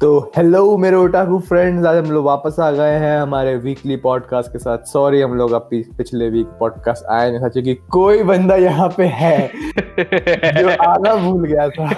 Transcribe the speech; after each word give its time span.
तो 0.00 0.32
हेलो 0.36 0.78
मेरे 0.78 0.96
otaku 0.96 1.38
friends 1.38 1.86
आज 1.86 1.96
हम 1.96 2.12
लोग 2.12 2.24
वापस 2.24 2.56
आ 2.60 2.70
गए 2.70 2.90
हैं 2.90 3.20
हमारे 3.20 3.56
वीकली 3.56 3.96
पॉडकास्ट 3.96 4.52
के 4.52 4.58
साथ। 4.58 4.78
सॉरी 4.78 5.20
हम 5.20 5.34
लोग 5.34 5.52
अब 5.52 5.68
पिछले 5.72 6.28
वीक 6.28 6.46
पॉडकास्ट 6.46 7.12
आए 7.12 7.30
नहीं 7.30 7.40
था 7.40 7.48
क्योंकि 7.48 7.74
कोई 7.74 8.22
बंदा 8.22 8.56
यहाँ 8.56 8.94
पे 8.96 9.04
है 9.04 9.48
जो 10.58 10.68
आना 10.68 11.16
भूल 11.16 11.46
गया 11.46 11.68
था। 11.68 11.90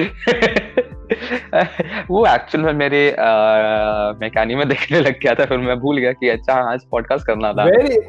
वो 2.10 2.26
एक्चुअल 2.26 2.64
में 2.64 2.72
मेरे 2.72 3.16
मैकेनी 4.20 4.54
में 4.54 4.68
देखने 4.68 5.00
लग 5.00 5.12
गया 5.12 5.34
था 5.34 5.44
फिर 5.44 5.58
मैं 5.58 5.80
भूल 5.80 5.98
गया 5.98 6.12
कि 6.12 6.28
अच्छा 6.28 6.72
आज 6.72 6.80
पॉडकास्ट 6.90 7.26
करना 7.26 7.52
था। 7.52 7.64
वेरी 7.64 8.00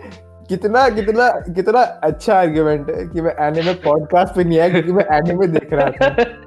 कितना 0.50 0.90
कितना 0.90 1.30
कितना 1.30 1.82
अच्छा 1.82 2.40
आर्गुमेंट 2.40 2.90
है 2.90 3.08
कि 3.08 3.22
मैं 3.22 3.36
एनिमे 3.40 3.74
पॉडकास्ट 3.74 4.36
पे 4.36 4.44
नहीं 4.44 4.60
आया 4.60 4.70
क्योंकि 4.70 4.92
मैं 4.92 5.06
एनिमे 5.14 5.48
देख 5.48 5.74
रहा 5.74 5.90
था। 5.90 6.42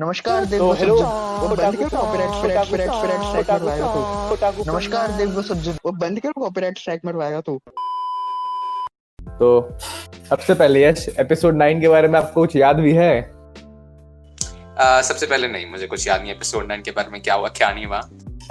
नमस्कार 0.00 0.44
देव 0.44 0.58
तो 0.58 0.72
हेलो 0.72 0.94
बंद 0.96 1.76
करो 1.76 1.88
कॉपीराइट 1.88 2.30
स्ट्राइक 2.30 2.66
स्ट्राइक 2.66 3.20
स्ट्राइक 3.22 3.50
मरवाएगा 3.50 4.50
तू। 4.50 4.72
नमस्कार 4.72 5.10
देव 5.10 5.30
वो 5.30 5.42
सज्जन। 5.42 5.72
वो 5.86 5.92
बंद 5.92 6.20
करो 6.20 6.40
कॉपीराइट 6.40 6.78
स्ट्राइक 6.78 7.00
मरवाएगा 7.04 7.40
तू? 7.40 7.60
तो 9.28 9.78
सबसे 10.30 10.54
पहले 10.54 10.84
यश 10.84 11.08
एपिसोड 11.18 11.54
9 11.54 11.80
के 11.80 11.88
बारे 11.88 12.08
में 12.08 12.18
आपको 12.18 12.40
कुछ 12.40 12.56
याद 12.56 12.76
भी 12.76 12.92
है? 12.92 13.30
आ, 14.80 15.00
सबसे 15.00 15.26
पहले 15.26 15.48
नहीं 15.48 15.70
मुझे 15.70 15.86
कुछ 15.86 16.08
याद 16.08 16.20
नहीं। 16.22 16.32
एपिसोड 16.32 16.72
9 16.72 16.84
के 16.84 16.90
बारे 16.90 17.08
में 17.10 17.22
क्या 17.22 17.34
हुआ 17.34 17.48
क्या 17.48 17.72
नहीं 17.72 17.86
हुआ? 17.86 18.00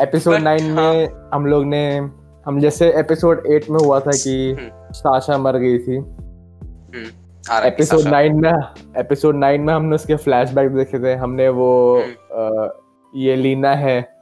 एपिसोड 0.02 0.33
But, 0.33 0.44
9 0.44 0.61
में 0.61 1.09
हम 1.33 1.45
लोग 1.45 1.66
ने 1.66 1.97
हम 2.45 2.59
जैसे 2.59 2.99
एपिसोड 2.99 3.47
8 3.47 3.69
में 3.69 3.80
हुआ 3.80 3.99
था 3.99 4.11
कि 4.11 4.55
हम्म। 4.59 4.69
साशा 4.94 5.38
मर 5.38 5.57
गई 5.57 5.77
थी। 5.77 5.95
हम्म, 5.95 7.05
है 7.05 7.22
एपिसोड। 7.52 8.02
9 8.02 8.33
में 8.33 8.53
एपिसोड 8.97 9.35
9 9.35 9.59
में 9.59 9.73
हमने 9.73 9.95
उसके 9.95 10.15
फ्लैशबैक 10.15 10.70
देखे 10.70 10.99
थे। 10.99 11.13
हमने 11.13 11.49
वो 11.49 12.02
हम्म। 12.02 12.13
अ, 12.31 12.73
ये 13.16 13.35
लीना 13.35 13.75
है। 13.75 14.13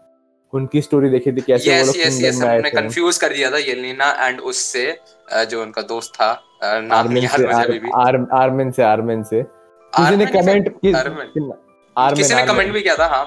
उनकी 0.53 0.81
स्टोरी 0.81 1.09
देखी 1.09 1.31
थी 1.31 1.41
कैसे 1.41 1.79
वो 1.79 1.85
लोग 1.85 1.97
यस 1.97 2.41
में 2.41 2.49
हमने 2.49 2.69
कंफ्यूज 2.69 3.17
कर 3.17 3.29
दिया 3.29 3.51
था 3.51 3.57
येलिना 3.57 4.27
एंड 4.27 4.39
उससे 4.39 4.97
जो 5.33 5.61
उनका 5.61 5.81
दोस्त 5.81 6.13
था 6.15 6.43
नाम 6.63 6.91
आर्मिन 6.91 7.13
नहीं 7.13 7.23
याद 7.23 7.37
से 7.37 7.47
मुझे 7.47 7.67
अभी 7.67 7.79
भी। 7.79 7.89
आर, 7.95 8.27
आर्मिन 8.33 8.71
से 8.71 8.83
आर्मिन 8.83 9.23
से। 9.23 9.43
किसी 9.95 10.15
ने 10.15 10.25
कमेंट 10.25 10.81
कि, 10.81 10.93
आर्मिन? 10.93 11.51
किसी 12.15 12.35
ने 12.35 12.45
कमेंट 12.45 12.73
भी 12.73 12.81
किया 12.81 12.95
था 12.95 13.05
हाँ। 13.05 13.25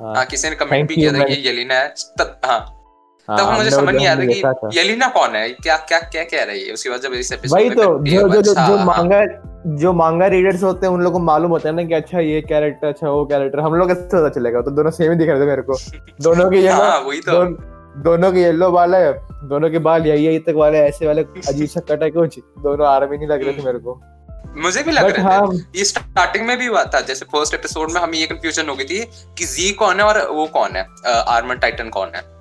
हाँ, 0.00 0.14
हाँ 0.16 0.26
किसी 0.26 0.50
ने 0.50 0.56
कमेंट 0.56 0.88
भी 0.88 0.94
किया 0.94 1.12
था 1.12 1.18
man. 1.18 1.28
ये 1.28 1.36
येलिना 1.36 1.74
है। 1.74 1.94
तब 3.30 3.38
हाँ 3.38 3.46
हाँ, 3.46 3.56
मुझे 3.58 3.70
समझ 3.70 3.94
नहीं 3.94 4.26
देखा 4.26 4.52
था 4.52 4.68
कि 4.68 4.78
येलिना 4.78 5.06
कौन 5.08 5.34
है? 5.36 5.48
क्या 5.50 5.76
क्या 5.76 5.98
क्या 6.00 6.24
कह 6.24 6.44
रही 6.44 6.64
है? 6.66 6.72
उसके 6.72 6.90
बाद 6.90 7.00
जब 7.00 7.12
इस 7.12 7.32
एपिसोड 7.32 7.58
वही 7.58 7.70
तो 7.70 7.82
जो 7.82 8.28
जो 8.28 8.28
जो 8.28 8.50
अच्छा, 8.52 8.66
जो 8.68 8.76
हाँ। 8.76 8.84
मांगा 8.86 9.20
जो 9.76 9.92
मांगा 9.92 10.26
रीडर्स 10.26 10.62
होते 10.62 10.86
हैं 10.86 10.92
उन 10.94 11.02
लोगों 11.02 11.18
को 11.18 11.24
मालूम 11.24 11.50
होता 11.50 11.68
है 11.68 11.74
ना 11.74 11.84
कि 11.84 11.94
अच्छा 11.94 12.20
ये 12.20 12.40
कैरेक्टर 12.40 12.88
अच्छा 12.88 13.08
वो 13.08 13.24
कैरेक्टर 13.26 13.60
हम 13.60 13.74
लोग 13.74 13.88
कैसे 13.88 14.00
पता 14.00 14.28
चलेगा 14.28 14.60
तो 14.60 14.70
दोनों 14.70 14.90
सेम 14.90 15.12
ही 15.12 15.18
दिख 15.18 15.28
रहे 15.28 15.40
थे 15.40 15.46
मेरे 15.46 15.62
को। 15.62 15.78
दोनों 16.22 16.50
के 16.50 16.56
येलो 16.56 16.82
हाँ 16.82 16.98
वही 17.00 17.20
तो। 17.20 17.44
दोनों 18.02 18.32
के 18.32 18.40
येलो 18.40 18.70
बाल 18.70 18.94
है 18.94 19.12
दोनों 19.48 19.70
के 19.70 19.78
बाल 19.78 20.06
यही 20.06 20.26
यही 20.26 20.38
तक 20.38 20.54
वाले 20.56 20.78
ऐसे 20.78 21.06
वाले 21.06 21.22
अजीब 21.48 21.68
सा 21.68 21.80
कट 21.80 22.02
है 22.02 22.10
कुछ 22.10 22.38
दोनों 22.38 22.86
आर्मी 22.86 23.16
नहीं 23.16 23.28
लग 23.28 23.44
रहे 23.44 23.52
थे 23.52 23.62
मेरे 23.66 23.78
को। 23.78 24.00
मुझे 24.56 24.82
भी 24.82 24.92
लग 24.92 25.10
रहा 25.10 25.30
हाँ। 25.30 25.46
था 25.48 25.62
ये 25.76 25.84
स्टार्टिंग 25.84 26.46
में 26.46 26.56
भी 26.58 26.66
हुआ 26.66 26.84
था 26.84 27.00
जैसे 27.00 27.24
फ़र्स्ट 27.24 27.54
एपिसोड 27.54 27.92
में 27.92 28.00
हमें 28.00 28.18
ये 28.18 28.26
कंफ्यूजन 28.26 28.68
हो 28.68 28.74
गई 28.74 28.84
थी 28.84 29.04
कि 29.38 29.44
जी 29.44 29.70
कौन 29.72 30.00
है 30.00 30.06
और 30.06 30.26
वो 30.30 30.46
कौन 30.46 30.76
है? 30.76 30.86
आर्मर 31.06 31.54
टाइटन 31.54 31.88
कौन 31.88 32.08
है? 32.16 32.39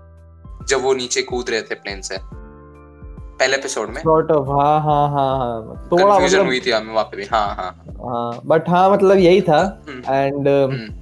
जब 0.69 0.81
वो 0.81 0.93
नीचे 0.93 1.21
कूद 1.21 1.49
रहे 1.49 1.61
थे 1.61 1.75
प्लेन 1.75 2.01
से। 2.01 2.17
पहले 3.39 3.57
एपिसोड 3.57 3.89
में। 3.89 4.01
सॉर्ट 4.01 4.31
ऑफ़ 4.31 4.47
हाँ 4.47 4.81
हाँ 4.81 5.09
हाँ 5.09 5.37
हाँ। 5.37 5.89
थोड़ा 5.91 6.19
मतलब 6.19 6.45
हुई 6.45 6.59
थी 6.59 6.71
हमें 6.71 6.93
वहाँ 6.93 7.05
पे 7.05 7.17
भी 7.17 7.23
हाँ 7.23 7.47
हाँ। 7.47 7.85
हाँ 7.87 8.41
बट 8.45 8.69
हाँ 8.69 8.89
मतलब 8.91 9.17
यही 9.17 9.41
था। 9.41 9.83
हम्म, 9.89 10.13
एंड 10.13 10.47
हम्म। 10.47 10.99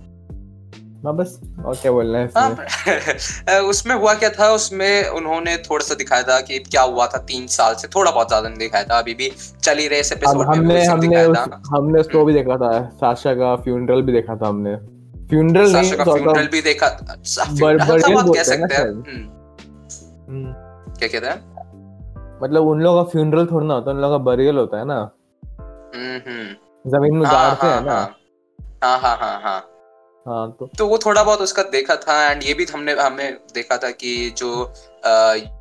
हाँ 1.06 1.16
बस 1.16 1.40
और 1.66 1.76
क्या 1.76 1.92
बोलना 1.92 2.18
है 2.18 2.30
हाँ, 2.38 3.60
उसमें 3.62 3.96
हुआ 3.96 4.14
क्या 4.14 4.30
था? 4.30 4.52
उसमें 4.52 5.10
उन्होंने 5.10 5.58
थोड़ा 5.58 5.86
सा 5.86 5.96
दिखाया 5.96 6.24
था 6.24 6.42
कि 6.42 6.60
क्या 6.60 6.82
हुआ 6.82 7.08
था 7.08 7.18
तीन 7.18 7.48
साल 7.48 7.74
से। 7.74 7.88
थोड़ा 7.88 8.12
बहुत 8.12 8.28
ज़्यादा 8.28 8.50
नहीं 8.50 8.60
दिखाया 8.60 8.84
था। 8.84 9.00
अभी 9.00 9.14
भी 9.14 9.32
चल 9.64 9.78
ही 9.78 9.88
रहे 9.88 10.00
इस 10.00 10.12
एपिसोड 10.12 10.38
में 10.38 10.46
हमने 10.46 10.86
हमने 10.86 11.26
उस, 11.26 11.38
हमने 11.70 12.00
उसको 12.00 12.26
भी 12.26 12.34
देखा 12.34 12.58
था। 12.58 12.90
साशा 12.90 13.34
का 13.34 13.56
फ्यूनरल 13.56 14.02
भी 14.02 14.12
देखा 14.12 14.36
था 14.36 14.48
हमने। 14.48 14.76
फ्यूनरल 15.28 15.72
नहीं 15.72 15.92
साशा 15.92 16.04
का 16.04 16.14
फ्यूनरल 16.14 16.48
भी 16.48 16.62
देखा 16.62 16.88
बर- 16.88 17.80
funeral 17.80 18.02
burial 18.02 18.16
बात 18.16 18.36
कह 18.36 18.44
सकते 18.44 18.76
हैं। 18.76 18.88
हम्म, 18.90 19.04
हम्म, 19.08 19.37
क्या 20.30 21.08
कहता 21.08 21.32
है? 21.32 21.38
मतलब 22.44 22.68
उन 22.68 22.82
लोगों 22.82 23.04
का 23.04 23.10
फ्यूनरल 23.10 23.46
थोड़ा 23.46 23.68
ना 23.68 23.74
होता 23.74 23.92
है 23.92 23.96
उन 23.96 24.02
लोगों 24.02 24.20
का 24.20 24.24
बरियल 24.24 24.58
होता 24.58 24.80
है 24.80 24.86
ना। 24.86 25.12
हम्म 25.96 26.32
हम्म। 26.32 26.92
ज़मीन 26.92 27.18
में 27.18 27.26
हाँ 27.26 27.34
गाड़ते 27.36 27.68
हैं 27.68 27.74
हाँ 27.74 27.82
ना। 27.82 28.16
हाँ 28.84 29.00
हाँ 29.00 29.18
हाँ 29.18 29.42
हाँ। 29.42 29.77
हाँ 30.28 30.56
तो 30.60 30.70
तो 30.78 30.88
वो 30.88 30.98
थोड़ा 30.98 31.24
बहुत 31.24 31.40
उसका 31.40 31.64
देखा 31.64 31.96
था 31.96 32.32
एंड 32.32 32.44
ये 32.44 32.54
भी 32.54 32.66
हमने 32.74 32.94
हमें 32.94 33.34
देखा 33.54 33.78
था 33.78 33.90
कि 33.90 34.34
जो 34.38 34.74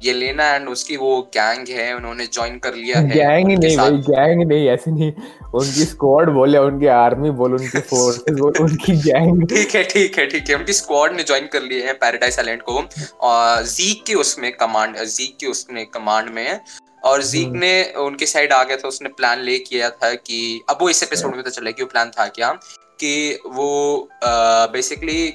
ये 0.04 0.12
लेना 0.12 0.54
एंड 0.54 0.68
उसकी 0.68 0.96
वो 0.96 1.30
गैंग 1.34 1.68
है 1.68 1.94
उन्होंने 1.96 2.26
ज्वाइन 2.26 2.58
कर 2.58 2.74
लिया 2.74 2.98
है 2.98 3.08
गैंग 3.08 3.44
उनके 3.44 3.66
नहीं 3.66 3.76
भाई 3.76 3.90
गैंग 3.90 4.48
नहीं 4.48 4.68
ऐसे 4.68 4.90
नहीं। 4.90 5.12
उनकी 5.54 5.84
स्क्वाड 5.84 6.30
बोले 6.30 6.58
उनकी 6.58 6.86
आर्मी 6.86 7.30
बोल 7.30 7.54
उनकी 7.54 7.80
फोर्सेस 7.80 8.36
बोल 8.40 8.52
उनकी 8.60 8.96
गैंग 8.96 9.48
ठीक 9.48 9.74
है 9.74 9.84
ठीक 9.84 10.18
है 10.18 10.26
ठीक 10.26 10.48
है। 10.48 10.54
उनकी 10.54 10.72
स्क्वाड 10.72 11.16
ने 11.16 11.22
ज्वाइन 11.22 11.46
कर 11.46 11.62
लिए 11.62 11.86
हैं 11.86 11.94
पैराडाइज 11.98 12.38
आइलैंड 12.38 12.62
को। 12.62 12.84
और 13.20 13.62
जीक 13.62 14.04
के 14.06 14.14
उसमें 14.14 14.52
कमांड 14.56 14.96
जीक 14.98 15.36
के 15.40 15.46
उसने 15.46 15.84
कमांड 15.84 16.30
में। 16.30 16.48
है 16.48 16.60
और 17.04 17.22
जीक 17.22 17.48
हम्म। 17.48 17.58
ने 17.58 17.92
उनके 17.96 18.26
साइड 18.26 18.52
आ 18.52 18.62
गया 18.64 18.76
था 18.76 18.88
उसने 18.88 19.08
प्लान 19.08 19.40
ले 19.40 19.58
किया 19.58 19.90
था 19.90 20.14
कि 20.14 20.60
अब 20.70 20.78
वो 20.80 20.88
इस 20.90 21.02
एपिसोड 21.02 21.30
में 21.30 21.40
पता 21.40 21.50
चला 21.50 21.70
कि 21.70 21.82
वो 21.82 21.88
प्लान 21.88 22.10
था 22.10 22.26
क्या? 22.26 22.58
कि 23.00 23.40
वो 23.46 24.08
बेसिकली 24.20 25.26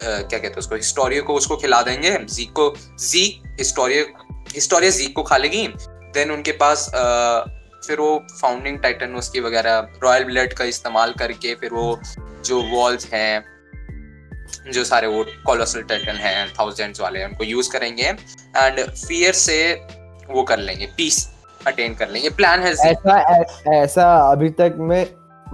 क्या 0.00 0.38
कहते 0.38 0.46
हैं 0.46 0.56
उसको, 0.56 0.74
हिस्टोरियो 0.74 1.22
को 1.22 1.34
उसको 1.34 1.56
खिला 1.56 1.80
देंगे 1.82 2.10
जीक 2.26 2.52
को 2.52 2.74
जीक 3.00 3.42
हिस्टोरियो, 3.58 4.04
हिस्टोरिया 4.54 4.90
जीक 4.90 5.14
को 5.16 5.22
खा 5.22 5.36
लेगी 5.36 5.66
देन 6.14 6.30
उनके 6.30 6.52
पास 6.62 6.90
फिर 7.86 8.00
वो 8.00 8.16
फाउंडिंग 8.40 8.78
टाइटन 8.80 9.14
उसकी 9.14 9.40
वगैरह 9.40 9.98
रॉयल 10.02 10.24
ब्लड 10.24 10.52
का 10.52 10.64
इस्तेमाल 10.64 11.12
करके 11.18 11.54
फिर 11.54 11.74
वो 11.74 11.98
जो 12.46 12.60
वॉल्स 12.70 13.06
हैं, 13.12 13.44
जो 14.72 14.84
सारे 14.84 15.06
वो 15.06 15.24
कोलोसल 15.46 15.82
टाइटन 15.82 16.16
हैं 16.20 16.48
थाउजेंड्स 16.54 17.00
वाले, 17.00 17.24
उनको 17.24 17.44
यूज़ 17.44 17.70
करेंगे 17.72 18.04
एंड 18.04 18.80
फियर 18.80 19.32
से 19.34 19.58
वो 20.30 20.42
कर 20.42 20.58
लेंगे 20.58 20.86
पीस 20.96 21.28
अटेन 21.66 21.94
कर 21.94 22.08
लेंगे। 22.08 22.30
प्लान 22.32 22.62
है 22.62 22.72
ऐसा 22.72 23.20
ऐसा 23.74 24.16
अभी 24.32 24.50
तक 24.60 24.74
में 24.80 25.04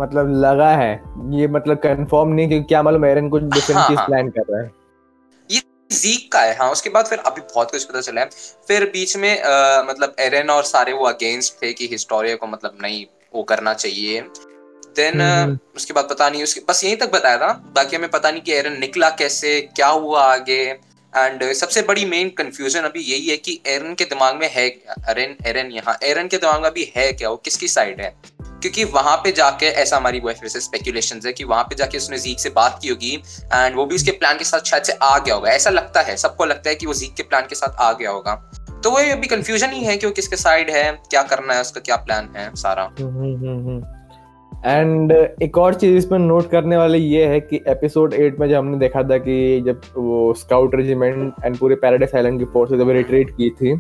मतलब 0.01 0.33
लगा 0.45 0.71
है 0.77 0.93
ये 1.31 1.49
मतलब 1.49 1.77
कंफर्म 1.77 2.29
नहीं 2.29 2.49
कि 2.49 2.61
क्या 2.63 2.83
मालूम 2.83 3.05
एरन 3.05 3.29
कुछ 3.29 3.43
डिफरेंट 3.43 3.79
हाँ, 3.79 3.89
चीज़। 3.89 4.01
प्लान 4.01 4.29
कर 4.29 4.43
रहा 4.51 4.63
है। 4.63 4.71
ये 5.51 5.61
जीक 5.91 6.31
का 6.33 6.41
है 6.41 6.57
हाँ 6.57 6.71
उसके 6.73 6.91
बाद 6.91 7.07
फिर 7.07 7.19
अभी 7.19 7.41
बहुत 7.41 7.71
कुछ 7.71 7.85
पता 7.85 8.01
चला 8.01 8.21
है। 8.21 8.29
फिर 8.69 8.85
बीच 8.85 9.17
में 9.17 9.41
अ, 9.41 9.83
मतलब 9.89 10.15
एरन 10.21 10.51
और 10.51 10.63
सारे 10.65 10.93
वो 10.93 11.05
अगेंस्ट 11.05 11.63
थे 11.63 11.73
कि 11.73 11.89
हिस्टोरिया 11.89 12.37
को 12.37 12.47
मतलब 12.47 12.79
नहीं 12.83 13.05
वो 13.35 13.43
करना 13.43 13.75
चाहिए। 13.75 14.21
Then 14.97 15.21
hmm. 15.21 15.59
उसके 15.77 15.93
बाद 15.93 16.09
पता 16.11 16.29
नहीं 16.31 16.43
उसके 16.43 16.61
बस 16.69 16.85
यहीं 16.85 16.97
तक 16.97 17.13
बताया 17.13 17.37
था। 17.39 17.53
बाकी 17.77 17.97
हमें 17.97 18.11
पता 18.11 18.31
नहीं 18.31 18.43
कि 18.43 18.53
एरन 18.53 18.79
निकला 18.81 19.11
कैसे 19.11 19.61
क्या 19.77 19.89
हुआ 19.89 20.23
आगे। 20.25 20.63
एंड 21.13 21.43
सबसे 21.53 21.83
बड़ी 21.83 22.05
मेन 22.05 22.29
कंफ्यूजन 22.29 22.81
अभी 22.81 23.01
यही 23.01 23.29
है 23.29 23.37
कि 23.37 23.61
एरन 23.67 23.95
के 23.95 24.05
दिमाग 24.05 24.37
में 24.37 24.49
है 24.53 24.67
एरन 24.67 25.37
एरन 25.47 25.71
यहाँ 25.73 25.99
एरन 26.03 26.29
के 26.29 26.37
दिमाग 26.37 26.63
में 26.63 26.69
अभी 26.71 26.93
है 26.97 27.13
क्या? 27.13 27.29
वो 27.29 27.37
किसकी 27.37 27.69
साइड 27.69 28.01
है? 28.01 28.15
क्योंकि 28.63 28.85
वहाँ 28.85 29.17
पे 29.17 29.33
जाके, 29.33 29.67
ऐसा 29.67 29.97
हमारी 29.97 30.21
वैसे 30.21 30.61
स्पेकुलेशन 30.61 31.21
है 31.27 31.33
कि 31.33 31.45
वहाँ 31.45 31.65
पे 31.65 31.75
जाके 31.75 31.99
उसने 31.99 32.19
जीक 32.19 32.41
से 32.41 32.51
बात 32.51 32.79
की 32.83 32.89
होगी 32.89 33.15
एंड 33.55 33.77
वो 33.77 33.87
भी 33.87 33.95
उसके 33.95 34.11
प्लान 34.11 34.39
के 34.39 34.45
साथ 34.45 34.61
शायद 34.61 34.83
से 34.83 34.93
आ 35.03 35.19
गया 35.19 35.35
होगा। 35.35 35.51
ऐसा 35.51 35.71
लगता 35.71 36.01
है, 36.01 36.17
सबको 36.17 36.45
लगता 36.45 36.71
है 36.71 36.77
कि 36.77 36.87
वो 36.87 36.95
जीक 36.95 37.15
के 37.15 37.23
प्लान 37.23 37.43
के 37.43 37.55
साथ 37.55 37.81
आ 37.81 37.93
गया 37.93 38.11
होगा। 38.11 38.35
तो 38.85 38.91
वो 38.91 38.99
अभी 39.13 39.27
कंफ्यूजन 39.27 39.71
ही 39.71 39.85
है 39.85 39.97
कि 39.97 40.07
वो 40.07 40.13
किसके 40.13 40.37
साइड 40.37 40.71
है, 40.71 40.93
क्या 41.11 41.23
करना 41.23 41.55
है, 41.55 41.61
उसका 41.61 41.81
क्या 41.81 41.97
प्लान 41.97 42.29
है, 42.37 42.51
सारा। 42.55 42.91
एंड 44.67 45.13
एक 45.43 45.59
और 45.59 45.75
चीज़ 45.75 45.97
इसमें 45.97 46.19
नोट 46.19 46.51
करने 46.51 46.77
वाले 46.77 46.99
ये 46.99 47.25
है 47.27 47.41
कि 47.41 47.61
एपिसोड 47.69 48.15
एट 48.15 48.39
में 48.41 48.49
जब 48.49 48.57
हमने 48.57 48.79
देखा 48.79 49.03
था 49.03 49.19
कि 49.19 49.63
जब 49.67 49.81
वो 49.97 50.35
स्काउट 50.35 50.75
रेजिमेंट 50.75 51.35
एंड 51.45 51.57
पूरे 51.57 51.75
पैराडाइस 51.75 52.15
आइलैंड 52.15 52.39
की 52.39 52.45
फोर्स 52.45 52.73
जब 52.73 52.91
रिट्रीट 52.91 53.31
की 53.31 53.51
थी 53.51 53.75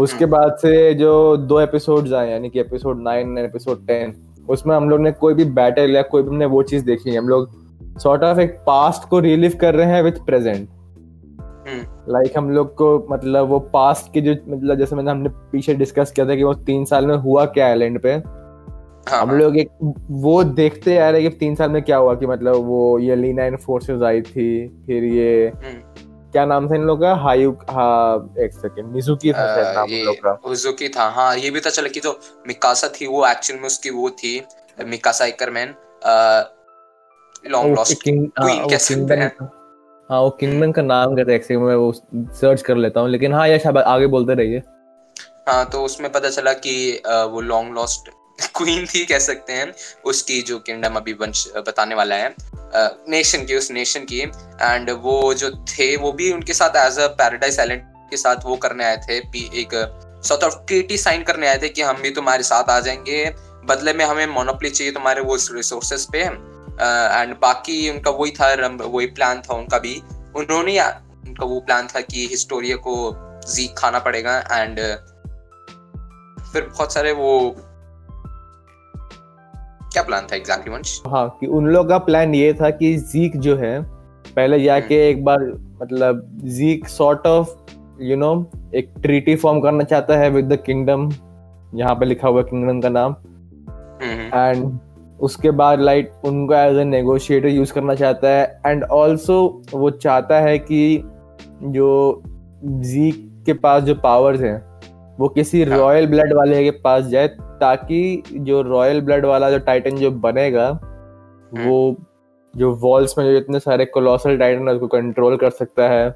उसके 0.00 0.24
हम्म। 0.24 0.32
बाद 0.32 0.56
से 0.56 0.72
जो 0.94 1.36
दो 1.36 1.60
एपिसोड्स 1.60 2.12
आए 2.12 2.30
यानी 2.30 2.50
कि 2.50 2.60
एपिसोड 2.60 3.02
9 3.02 3.14
एंड 3.18 3.38
एपिसोड 3.38 3.86
10 3.86 4.12
उसमें 4.48 4.74
हम 4.76 4.90
लोग 4.90 5.00
ने 5.00 5.12
कोई 5.14 5.34
भी 5.34 5.44
बैटल 5.54 5.90
या 5.90 6.02
कोई 6.04 6.22
भी 6.22 6.28
हमने 6.28 6.46
वो 6.48 6.62
चीज़ 6.64 6.84
देखी 6.84 7.14
हम 7.14 7.28
लोग 7.28 7.48
सॉर्ट 7.98 8.22
ऑफ़ 8.22 8.40
एक 8.40 8.58
पास्ट 8.66 9.08
को 9.08 9.18
रिलीव 9.20 9.56
कर 9.60 9.74
रहे 9.74 9.86
हैं 9.86 10.02
विथ 10.02 10.24
प्रेजेंट 10.26 10.68
लाइक 12.08 12.36
हम 12.36 12.50
लोग 12.50 12.74
को 12.74 12.88
मतलब 13.10 13.48
वो 13.48 13.58
पास्ट 13.72 14.12
के 14.12 14.20
जो 14.20 14.34
मतलब 14.48 14.78
जैसे 14.78 14.96
मैंने 14.96 15.10
हमने 15.10 15.28
पीछे 15.52 15.74
डिस्कस 15.74 16.10
किया 16.10 16.26
था 16.28 16.34
कि 16.34 16.42
वो 16.42 16.54
तीन 16.66 16.84
साल 16.84 17.06
में 17.06 17.16
हुआ 17.16 17.44
क्या 17.48 17.66
आइलैंड 17.66 18.00
पे। 18.00 18.12
हाँ 19.06 19.20
हम 19.20 19.30
लोग 19.30 19.56
एक 19.58 19.68
वो 20.22 20.42
देखते 20.44 20.98
आ 20.98 21.08
रहे 21.10 21.22
कि 21.22 21.36
तीन 21.36 21.54
साल 21.54 21.70
में 21.70 21.82
क्या 21.82 21.96
हुआ 21.96 22.14
कि 22.14 22.26
मतलब 22.26 22.64
वो 22.64 22.98
ये 22.98 23.16
लीना 23.16 23.44
इन 23.44 23.56
फोर्सेस 23.56 24.02
आई 24.02 24.20
थी 24.22 24.66
फिर 24.86 25.04
ये 25.04 25.46
हम्म। 25.48 26.09
क्या 26.32 26.44
नाम 26.46 26.68
था 26.70 26.74
इन 26.74 26.82
लोग 26.82 27.00
का? 27.00 27.14
हायु 27.16 27.52
हाँ 27.70 28.34
एक 28.38 28.52
सेकंड 28.54 28.92
मिजुकी 28.94 29.32
था 29.32 29.46
शायद 29.54 29.76
नाम 29.76 29.90
इन 29.90 30.04
लोग 30.06 30.16
का। 30.16 30.30
ये 30.30 30.50
उजुकी 30.50 30.88
था 30.88 31.08
हाँ 31.10 31.36
ये 31.36 31.50
भी 31.50 31.60
पता 31.60 31.70
चला 31.70 31.88
कि 31.88 32.00
जो 32.00 32.18
मिकासा 32.46 32.88
थी 32.90 33.06
वो 33.06 33.26
एक्चुअल 33.26 33.58
में 33.60 33.66
उसकी 33.66 33.90
वो 33.90 34.10
थी 34.18 34.40
मिकासा 34.86 35.24
एकरमैन 35.26 35.74
लॉन्ग 37.46 37.76
लॉस्ट 37.76 38.08
हाँ, 38.08 38.68
कह 38.68 38.78
सकते 38.78 39.14
हैं। 39.14 39.32
हाँ 40.10 40.20
वो 40.20 40.30
का 40.42 40.82
नाम 40.82 41.16
कहते 41.16 41.32
हैं 41.32 41.56
मैं 41.58 41.74
वो 41.74 41.92
सर्च 42.40 42.62
कर 42.62 42.76
लेता 42.76 43.00
हूँ 43.00 43.10
लेकिन 43.10 43.32
हाँ 43.32 43.48
यश 43.48 43.66
आगे 43.66 44.06
बोलते 44.06 44.34
रहिए। 44.34 44.62
हाँ 45.48 45.64
तो 45.70 45.82
उसमें 45.84 46.10
पता 46.12 46.30
चला 46.30 46.52
कि 46.52 47.02
वो 47.06 47.40
लॉन्ग 47.40 47.74
लॉस्ट 47.74 48.10
क्वीन 48.56 48.86
थी 48.86 49.04
कह 49.04 49.18
सकते 49.18 49.52
हैं 49.52 49.72
उसकी 50.04 50.40
जो 50.42 50.58
किंगडम 50.58 50.94
अभी 50.94 51.12
वंश 51.12 51.46
बताने 51.66 51.94
वाला 51.94 52.14
है। 52.14 52.34
नेशन 53.08 53.44
की, 53.44 53.56
उस 53.56 53.70
नेशन 53.70 54.04
की। 54.04 54.20
एंड 54.62 54.90
वो 54.90 55.34
जो 55.34 55.50
थे, 55.50 55.96
वो 55.96 56.12
भी 56.12 56.32
उनके 56.32 56.54
साथ 56.54 56.76
एज 56.76 56.98
अ 56.98 57.06
पैराडाइज 57.06 57.60
आइलैंड 57.60 57.82
के 58.10 58.16
साथ 58.16 58.36
वो 58.44 58.56
करने 58.56 58.84
आए 58.84 58.96
थे। 58.96 59.16
एक 59.60 59.74
सॉर्ट 60.24 60.44
ऑफ़ 60.44 60.54
ट्रीटी 60.66 60.98
साइन 60.98 61.22
करने 61.22 61.48
आए 61.48 61.58
थे 61.58 61.68
कि 61.68 61.82
हम 61.82 61.96
भी 61.96 62.10
तुम्हारे 62.10 62.42
साथ 62.42 62.70
आ 62.70 62.80
जाएँगे। 62.80 63.24
बदले 63.64 63.92
में 63.92 64.04
हमें 64.04 64.26
मोनोपली 64.26 64.70
चाहिए 64.70 64.92
तुम्हारे 64.92 65.20
वो 65.20 65.36
रिसोर्सेज 65.50 66.06
पे। 66.12 66.18
एंड 66.18 67.34
बाकी 67.40 67.90
उनका 67.90 68.10
वही 68.10 68.30
था 68.30 68.54
वही 68.66 69.06
प्लान 69.06 69.40
था 69.40 69.54
उनका 69.54 69.78
भी। 69.78 70.02
उन्होंने 70.36 70.78
उनका 70.80 71.46
वो 71.46 71.60
प्लान 71.60 71.86
था 71.86 72.00
कि 72.00 72.26
हिस्टोरिया 72.26 72.76
को 72.76 72.94
जीक 73.52 73.74
खाना 73.78 73.98
पड़ेगा। 73.98 74.38
एंड 74.52 74.80
फिर 76.52 76.62
बहुत 76.62 76.92
सारे 76.92 77.12
वो 77.12 77.30
क्या 79.92 80.02
प्लान 80.02 80.26
था 80.26 80.36
एग्जैक्टली 80.36 80.72
वंश 80.72 81.00
हाँ 81.06 81.28
कि 81.40 81.46
उन 81.48 81.66
लोग 81.66 81.88
का 81.88 81.98
प्लान 82.00 82.34
ये 82.34 82.52
था 82.54 82.70
कि 82.72 82.96
जीक 83.04 83.36
जो 83.38 83.56
है 83.56 83.80
पहले 84.26 84.62
जाके 84.62 84.94
हम्म। 84.94 85.08
एक 85.08 85.24
बार 85.24 85.44
मतलब 85.82 86.22
Zeke 86.50 86.88
sort 86.88 87.26
of 87.26 87.54
you 88.02 88.16
know 88.16 88.30
एक 88.74 88.92
ट्रीटी 89.02 89.34
फॉर्म 89.36 89.60
करना 89.60 89.84
चाहता 89.84 90.16
है 90.18 90.30
विद 90.30 90.52
द 90.52 90.58
किंगडम 90.66 91.10
यहाँ 91.74 91.94
पे 91.94 92.06
लिखा 92.06 92.28
हुआ 92.28 92.42
किंगडम 92.42 92.80
का 92.80 92.88
नाम 92.88 93.16
एंड 94.02 94.56
हम्म। 94.56 94.78
उसके 95.20 95.50
बाद 95.52 95.80
लाइक 95.80 96.12
उनको 96.24 96.54
एज 96.54 96.76
ए 96.76 96.84
नेगोशिएटर 96.86 97.48
यूज़ 97.48 97.72
करना 97.72 97.94
चाहता 97.94 98.28
है 98.28 98.60
एंड 98.66 98.84
ऑल्सो 98.84 99.40
वो 99.72 99.90
चाहता 99.98 100.40
है 100.40 100.58
कि 100.60 101.02
जो 101.64 101.90
जीक 102.64 103.28
के 103.46 103.52
पास 103.56 103.82
जो 103.82 103.94
पावर्स 103.96 104.40
हैं 104.40 104.69
वो 105.20 105.28
किसी 105.28 105.62
रॉयल 105.64 106.04
हाँ। 106.04 106.10
ब्लड 106.10 106.32
वाले 106.32 106.62
के 106.64 106.70
पास 106.80 107.04
जाए 107.04 107.28
ताकि 107.60 108.22
जो 108.28 108.60
रॉयल 108.62 109.00
ब्लड 109.00 109.24
वाला 109.26 109.50
जो 109.50 109.58
टाइटन 109.58 109.96
जो 109.96 110.10
बनेगा 110.20 110.68
हम्म। 110.68 111.68
वो 111.68 111.96
जो 112.54 112.72
वॉल्स 112.76 113.18
में 113.18 113.24
जो 113.24 113.36
इतने 113.38 113.60
सारे 113.60 113.84
कोलोसल 113.86 114.38
टाइटन 114.38 114.68
है 114.68 114.74
उसको 114.74 114.86
कंट्रोल 114.88 115.36
कर 115.36 115.50
सकता 115.50 115.88
है 115.88 116.06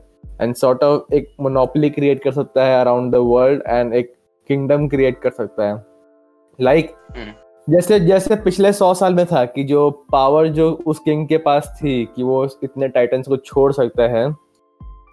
एंड 0.40 0.54
सॉर्ट 0.54 0.84
ऑफ़ 0.84 1.14
एक 1.14 1.28
मोनोपली 1.40 1.90
क्रिएट 1.90 2.22
कर 2.24 2.32
सकता 2.32 2.64
है 2.64 2.80
अराउंड 2.80 3.12
द 3.12 3.16
वर्ल्ड 3.24 3.62
एंड 3.66 3.94
एक 3.94 4.12
किंगडम 4.50 4.88
क्रिएट 4.88 5.20
कर 5.20 5.30
सकता 5.32 5.68
है 5.68 5.82
लाइक 6.58 6.86
like, 6.86 7.18
हम्म। 7.18 7.32
जैसे 7.68 7.98
जैसे 8.00 8.36
पिछले 8.36 8.72
सौ 8.72 8.92
साल 8.94 9.14
में 9.14 9.24
था 9.26 9.44
कि 9.44 9.64
जो 9.64 9.90
पावर 10.12 10.48
जो 10.48 10.70
उस 10.86 10.98
किंग 10.98 11.26
के 11.28 11.38
पास 11.40 11.72
थी 11.76 12.04
कि 12.16 12.22
वो 12.22 12.44
इतने 12.64 12.88
टाइटन्स 12.88 13.28
को 13.28 13.36
छोड़ 13.36 13.70
सकता 13.72 14.08
है 14.08 14.26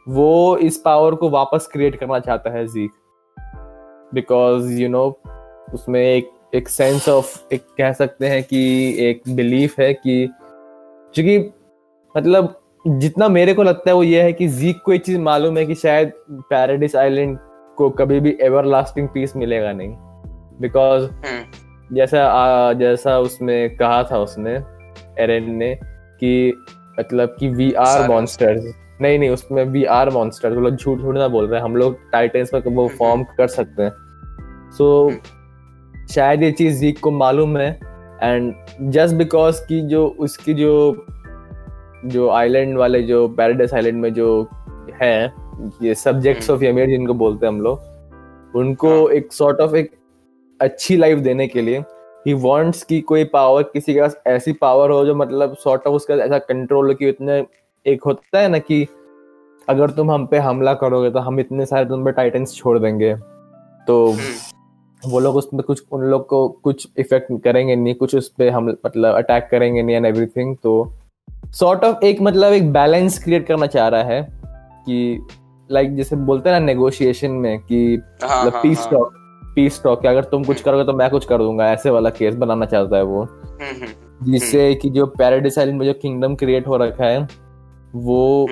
वो 0.07 0.57
इस 0.59 0.81
पावर 0.85 1.15
को 1.15 1.29
वापस 1.29 1.67
क्रिएट 1.73 1.95
करना 1.95 2.19
चाहता 2.19 2.49
है 2.49 2.65
जीक 2.67 2.91
बिकॉज़ 4.13 4.71
यू 4.71 4.89
नो 4.89 5.19
उसमें 5.73 6.01
एक 6.01 6.29
एक 6.55 6.69
सेंस 6.69 7.09
ऑफ़ 7.09 7.53
एक 7.53 7.61
कह 7.77 7.91
सकते 7.91 8.27
हैं 8.27 8.43
कि 8.43 8.61
एक 8.99 9.21
बिलीफ 9.29 9.79
है 9.79 9.93
कि 9.93 10.29
क्योंकि 11.15 11.37
मतलब 12.17 12.57
जितना 12.87 13.27
मेरे 13.27 13.53
को 13.53 13.63
लगता 13.63 13.89
है 13.89 13.95
वो 13.95 14.03
ये 14.03 14.21
है 14.21 14.33
कि 14.33 14.47
जीक 14.47 14.81
को 14.85 14.93
एक 14.93 15.05
चीज़ 15.05 15.19
मालूम 15.19 15.57
है 15.57 15.65
कि 15.65 15.75
शायद 15.75 16.11
पैराडिस 16.31 16.95
आइलैंड 16.95 17.37
को 17.77 17.89
कभी 17.89 18.19
भी 18.19 18.37
एवर 18.41 18.65
लास्टिंग 18.65 19.07
पीस 19.07 19.35
मिलेगा 19.35 19.71
नहीं। 19.71 19.95
Because 20.61 21.03
hmm. 21.03 21.95
जैसा 21.95 22.25
आ, 22.25 22.73
जैसा 22.73 23.19
उसमें 23.19 23.75
कहा 23.75 24.03
था 24.03 24.17
उसने 24.17 24.53
एरन 25.23 25.51
ने 25.51 25.75
कि 26.19 26.53
मतलब 26.99 27.35
कि 27.39 27.47
वी 27.47 27.71
आर 27.73 28.07
मॉन्स्टर्स 28.09 28.73
नहीं 29.01 29.19
नहीं 29.19 29.29
उसमें 29.29 29.63
वी 29.65 29.83
आर 29.91 30.09
मॉन्स्टर 30.09 30.53
वो 30.53 30.61
लोग 30.61 30.75
झूठ 30.75 30.99
झूठ 30.99 31.15
ना 31.15 31.27
बोल 31.29 31.47
रहे 31.47 31.59
हैं 31.59 31.65
हम 31.65 31.75
लोग 31.75 31.97
टाइटन्स 32.11 32.53
में 32.53 32.61
वो 32.65 32.87
फॉर्म 32.89 33.19
हम्म। 33.19 33.35
कर 33.37 33.47
सकते 33.49 33.83
हैं 33.83 33.91
सो 34.71 35.09
so, 35.09 35.17
शायद 36.07 36.43
ये 36.43 36.51
चीज़ 36.53 36.79
जीक 36.79 36.99
को 36.99 37.11
मालूम 37.13 37.57
है 37.57 37.69
एंड 38.23 38.53
जस्ट 38.91 39.15
बिकॉज़ 39.15 39.61
की 39.61 39.81
जो 39.87 40.07
उसकी 40.19 40.53
जो 40.53 40.73
जो 42.05 42.29
आइलैंड 42.31 42.77
वाले 42.77 43.01
जो 43.03 43.27
पैराडाइस 43.29 43.73
आइलैंड 43.73 44.01
में 44.01 44.13
जो 44.13 44.27
है 45.01 45.15
ये 45.81 45.95
सब्जेक्ट्स 45.95 46.49
ऑफ़ 46.49 46.63
यमीर 46.63 46.87
जिनको 46.87 47.13
बोलते 47.13 47.45
हैं 47.45 47.53
हम 47.53 47.61
लोग 47.61 48.55
उनको 48.55 48.89
हाँ. 48.89 49.13
एक 49.13 49.33
सॉर्ट 49.33 49.59
ऑफ़ 49.61 49.75
एक 49.75 49.91
अच्छी 50.59 50.97
लाइफ 50.97 51.19
देने 51.19 51.47
के 51.47 51.61
लिए 51.61 51.83
ही 52.25 52.33
वांट्स 52.39 52.83
की 52.83 52.99
कोई 53.03 53.23
पावर 53.27 53.63
किसी 53.63 53.93
के 53.93 54.01
पास 54.01 54.15
ऐसी 54.27 54.51
पावर 54.55 54.91
हो 54.91 55.05
जो 55.05 55.15
मतलब 55.15 55.55
सॉर्ट 55.57 55.87
ऑफ़ 55.87 55.95
उसका 55.95 56.15
ऐसा 56.15 56.37
कंट्रोल 56.39 56.87
हो 56.87 56.95
कि 56.95 57.09
इतने 57.09 57.41
एक 57.85 58.03
होता 58.03 58.39
है 58.39 58.47
ना 58.47 58.57
कि 58.59 58.85
अगर 59.67 59.89
तुम 59.89 60.11
हम 60.11 60.25
पे 60.25 60.37
हमला 60.37 60.73
करोगे 60.73 61.09
तो 61.09 61.19
हम 61.19 61.39
इतने 61.39 61.65
सारे 61.65 61.85
तुम 61.85 62.05
पे 62.05 62.11
टाइटन्स 62.11 62.55
छोड़ 62.55 62.77
देंगे 62.79 63.15
तो। 63.87 64.17
वो 65.01 65.19
लोग 65.19 65.35
उसमें 65.35 65.61
कुछ 65.63 65.81
उन 65.91 66.01
लोग 66.01 66.27
को 66.27 66.47
कुछ 66.63 66.87
इफ़ेक्ट 66.99 67.31
करेंगे 67.43 67.75
नहीं 67.75 67.93
कुछ 67.95 68.15
उस 68.15 68.27
पर 68.29 68.49
हम 68.49 68.67
मतलब 68.85 69.15
अटैक 69.15 69.47
करेंगे 69.51 69.81
नहीं 69.83 69.95
एंड 69.95 70.05
एवरीथिंग 70.05 70.55
तो 70.63 70.73
सॉर्ट 71.53 71.83
ऑफ़ 71.83 72.05
एक 72.05 72.21
मतलब 72.21 72.53
एक 72.53 72.71
बैलेंस 72.73 73.17
क्रिएट 73.23 73.47
करना 73.47 73.67
चाह 73.67 73.87
रहा 73.87 74.03
है 74.03 74.21
कि 74.85 75.27
लाइक 75.69 75.87
like 75.87 75.97
जैसे 75.97 76.15
बोलते 76.15 76.49
हैं 76.49 76.59
ना 76.59 76.65
नेगोशिएशन 76.65 77.31
में 77.31 77.59
कि 77.59 78.01
हाँ, 78.23 78.45
मतलब 78.45 78.61
पीस 78.61 78.87
टॉक 78.91 79.13
पीस 79.55 79.81
टॉक 79.83 80.05
अगर 80.05 80.23
तुम 80.23 80.43
कुछ 80.43 80.57
हम्म। 80.57 80.65
करोगे 80.65 80.83
तो 80.83 80.93
मैं 80.93 81.09
कुछ 81.09 81.25
कर 81.25 81.37
दूँगा 81.37 81.71
ऐसे 81.71 81.89
वाला 81.89 82.09
केस 82.09 82.35
बनाना 82.35 82.65
चाहता 82.65 82.97
है 82.97 83.03
वो 83.03 83.23
हम्म, 83.23 83.75
हम्म, 83.75 84.31
जिससे 84.31 84.73
कि 84.75 84.89
जो 84.89 85.05
पैराडिस 85.07 85.57
आइलैंड 85.59 85.79
में 85.79 85.85
जो 85.85 85.93
किंगडम 85.93 86.35
क्रिएट 86.35 86.67
हो 86.67 86.77
रखा 86.77 87.05
है 87.05 87.27
वो 87.95 88.47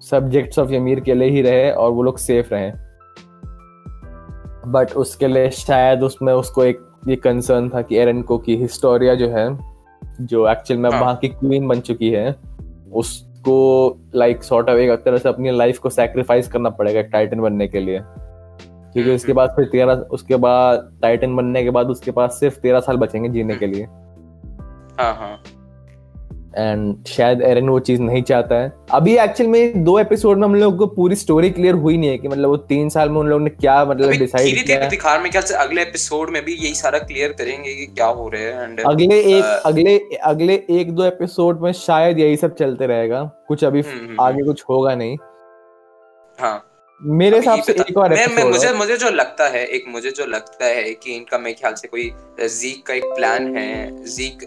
सब्जेक्ट्स 0.00 0.58
ऑफ़ 0.58 0.70
यमीर 0.70 1.00
के 1.00 1.14
लिए 1.14 1.28
ही 1.28 1.42
रहे 1.42 1.70
और 1.70 1.90
वो 1.90 2.02
लोग 2.02 2.18
सेफ़ 2.18 2.48
रहे। 2.54 2.72
बट 4.66 4.92
उसके 4.96 5.28
लिए 5.28 5.50
शायद 5.50 6.02
उसमें 6.02 6.32
उसको 6.32 6.64
एक 6.64 6.80
ये 7.08 7.16
कंसर्न 7.16 7.68
था 7.68 7.82
कि 7.82 7.96
एरन 7.96 8.22
को 8.22 8.38
की 8.38 8.56
हिस्टोरिया 8.56 9.14
जो 9.14 9.28
है 9.28 9.58
जो 10.20 10.48
एक्चुअल 10.48 10.80
में. 10.80 10.90
वहाँ 10.90 11.16
की 11.16 11.28
क्वीन 11.28 11.68
बन 11.68 11.80
चुकी 11.80 12.10
है 12.10 12.36
उसको 12.92 13.98
लाइक 14.14 14.42
सॉर्ट 14.42 14.68
ऑफ़ 14.68 14.76
एक 14.76 14.90
तरह 14.90 15.18
से 15.18 15.28
अपनी 15.28 15.50
लाइफ 15.50 15.78
को 15.78 15.90
सेक्रीफाइस 15.90 16.48
करना 16.48 16.70
पड़ेगा 16.70 17.02
टाइटन 17.02 17.40
बनने 17.40 17.68
के 17.68 17.80
लिए। 17.80 18.00
क्योंकि 18.92 19.14
उसके 19.14 19.32
हम्म। 19.32 19.36
बाद 19.36 19.50
फिर 19.50 19.64
तेरह 19.64 19.94
उसके 19.94 20.36
बाद 20.36 20.98
टाइटन 21.02 21.36
बनने 21.36 21.62
के 21.62 21.70
बाद 21.70 21.86
उसके 21.86 22.10
पास 22.10 22.40
सिर्फ़ 22.40 22.58
तेरह 22.58 22.80
साल 22.80 22.96
बचेंगे 22.96 23.28
जीने 23.28 23.56
के 23.56 23.66
लिए। 23.66 23.84
हाँ 23.84 25.14
हाँ। 25.14 25.40
एंड 26.56 27.04
शायद 27.06 27.42
एरन 27.42 27.68
वो 27.68 27.78
चीज़ 27.80 28.00
नहीं 28.00 28.22
चाहता 28.22 28.54
है। 28.54 28.72
अभी 28.90 29.16
एक्चुअल 29.18 29.50
में 29.50 29.84
दो 29.84 29.98
एपिसोड 29.98 30.38
में 30.38 30.44
हम 30.44 30.54
लोग 30.54 30.76
को 30.78 30.86
पूरी 30.86 31.16
स्टोरी 31.16 31.50
क्लियर 31.50 31.74
हुई 31.74 31.96
नहीं 31.96 32.10
है 32.10 32.18
कि 32.18 32.28
मतलब 32.28 32.48
वो 32.48 32.56
तीन 32.56 32.88
साल 32.88 33.10
में 33.10 33.18
उन 33.20 33.28
लोगों 33.28 33.44
ने 33.44 33.50
क्या 33.50 33.84
मतलब 33.84 34.10
डिसाइड 34.10 34.64
किया 34.66 34.88
दिखा 34.88 35.18
में 35.18 35.30
ख्याल 35.30 35.44
से 35.44 35.54
अगले 35.54 35.82
एपिसोड 35.82 36.30
में 36.30 36.44
भी 36.44 36.54
यही 36.54 36.74
सारा 36.74 36.98
क्लियर 36.98 37.32
करेंगे 37.32 37.74
कि 37.74 37.86
क्या 37.86 38.06
हो 38.06 38.28
रहा 38.28 38.42
है 38.42 38.64
एंड 38.64 38.80
अगले 38.80 39.20
एक 39.20 39.44
uh, 39.44 39.66
अगले 39.66 39.98
अगले 40.24 40.54
एक 40.70 40.92
दो 40.92 41.04
एपिसोड 41.04 41.60
में 41.60 41.72
शायद 41.72 42.18
यही 42.18 42.36
सब 42.36 42.54
चलते 42.54 42.86
रहेगा। 42.86 43.22
कुछ 43.48 43.64
अभी 43.64 43.80
हम्म, 43.80 44.06
हम्म, 44.06 44.16
आगे 44.20 44.34
हम्म। 44.34 44.46
कुछ 44.46 44.64
होगा 44.70 44.94
नहीं। 44.94 45.16
हाँ। 46.38 46.70
मेरे 47.00 47.36
हिसाब 47.36 47.60
से 47.60 47.72
एक 47.72 47.96
और 47.96 48.10
मैं, 48.10 48.26
मैं 48.26 48.44
मुझे 48.44 48.72
मुझे 48.72 48.96
जो 48.96 49.10
लगता 49.10 49.48
है 49.48 49.66
एक 49.66 49.84
मुझे 49.88 50.10
जो 50.10 50.26
लगता 50.26 50.64
है 50.64 50.82
कि 50.82 51.14
इनका 51.16 51.38
मेरे 51.38 51.54
ख्याल 51.54 51.74
से 51.74 51.88
कोई 51.88 52.10
जीक 52.40 52.86
का 52.86 52.94
एक 52.94 53.04
प्लान 53.04 53.56
है। 53.56 54.04
जीक 54.06 54.46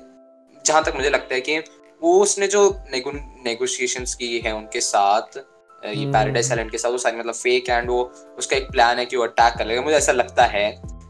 जहाँ 0.66 0.84
तक 0.84 0.96
मुझे 0.96 1.10
लगता 1.10 1.36
है 1.36 1.42
कि 1.42 1.58
वो 2.02 2.20
उसने 2.20 2.48
जो 2.48 2.70
नेगोशिएशंस 2.90 4.14
की 4.16 4.38
है 4.40 4.54
उनके 4.56 4.82
साथ 4.82 5.38
ये 5.38 6.06
पैराडाइज 6.06 6.46
हम्म। 6.46 6.52
आइलैंड 6.52 6.72
के 6.72 6.78
साथ 6.78 6.92
वो 6.92 6.98
सारी 6.98 7.18
मतलब 7.18 7.34
फेक 7.36 7.70
एंड 7.70 7.90
वो 7.90 8.02
उसका 8.38 8.56
एक 8.58 8.72
प्लान 8.72 9.00
है 9.00 9.06
कि 9.06 9.18
वो 9.18 9.24
अटैक 9.24 9.58
कर 9.58 9.66
लेगा 9.66 9.82
मुझे 9.82 9.96
ऐसा 9.98 10.12
लगता 10.12 10.46
है 10.48 10.70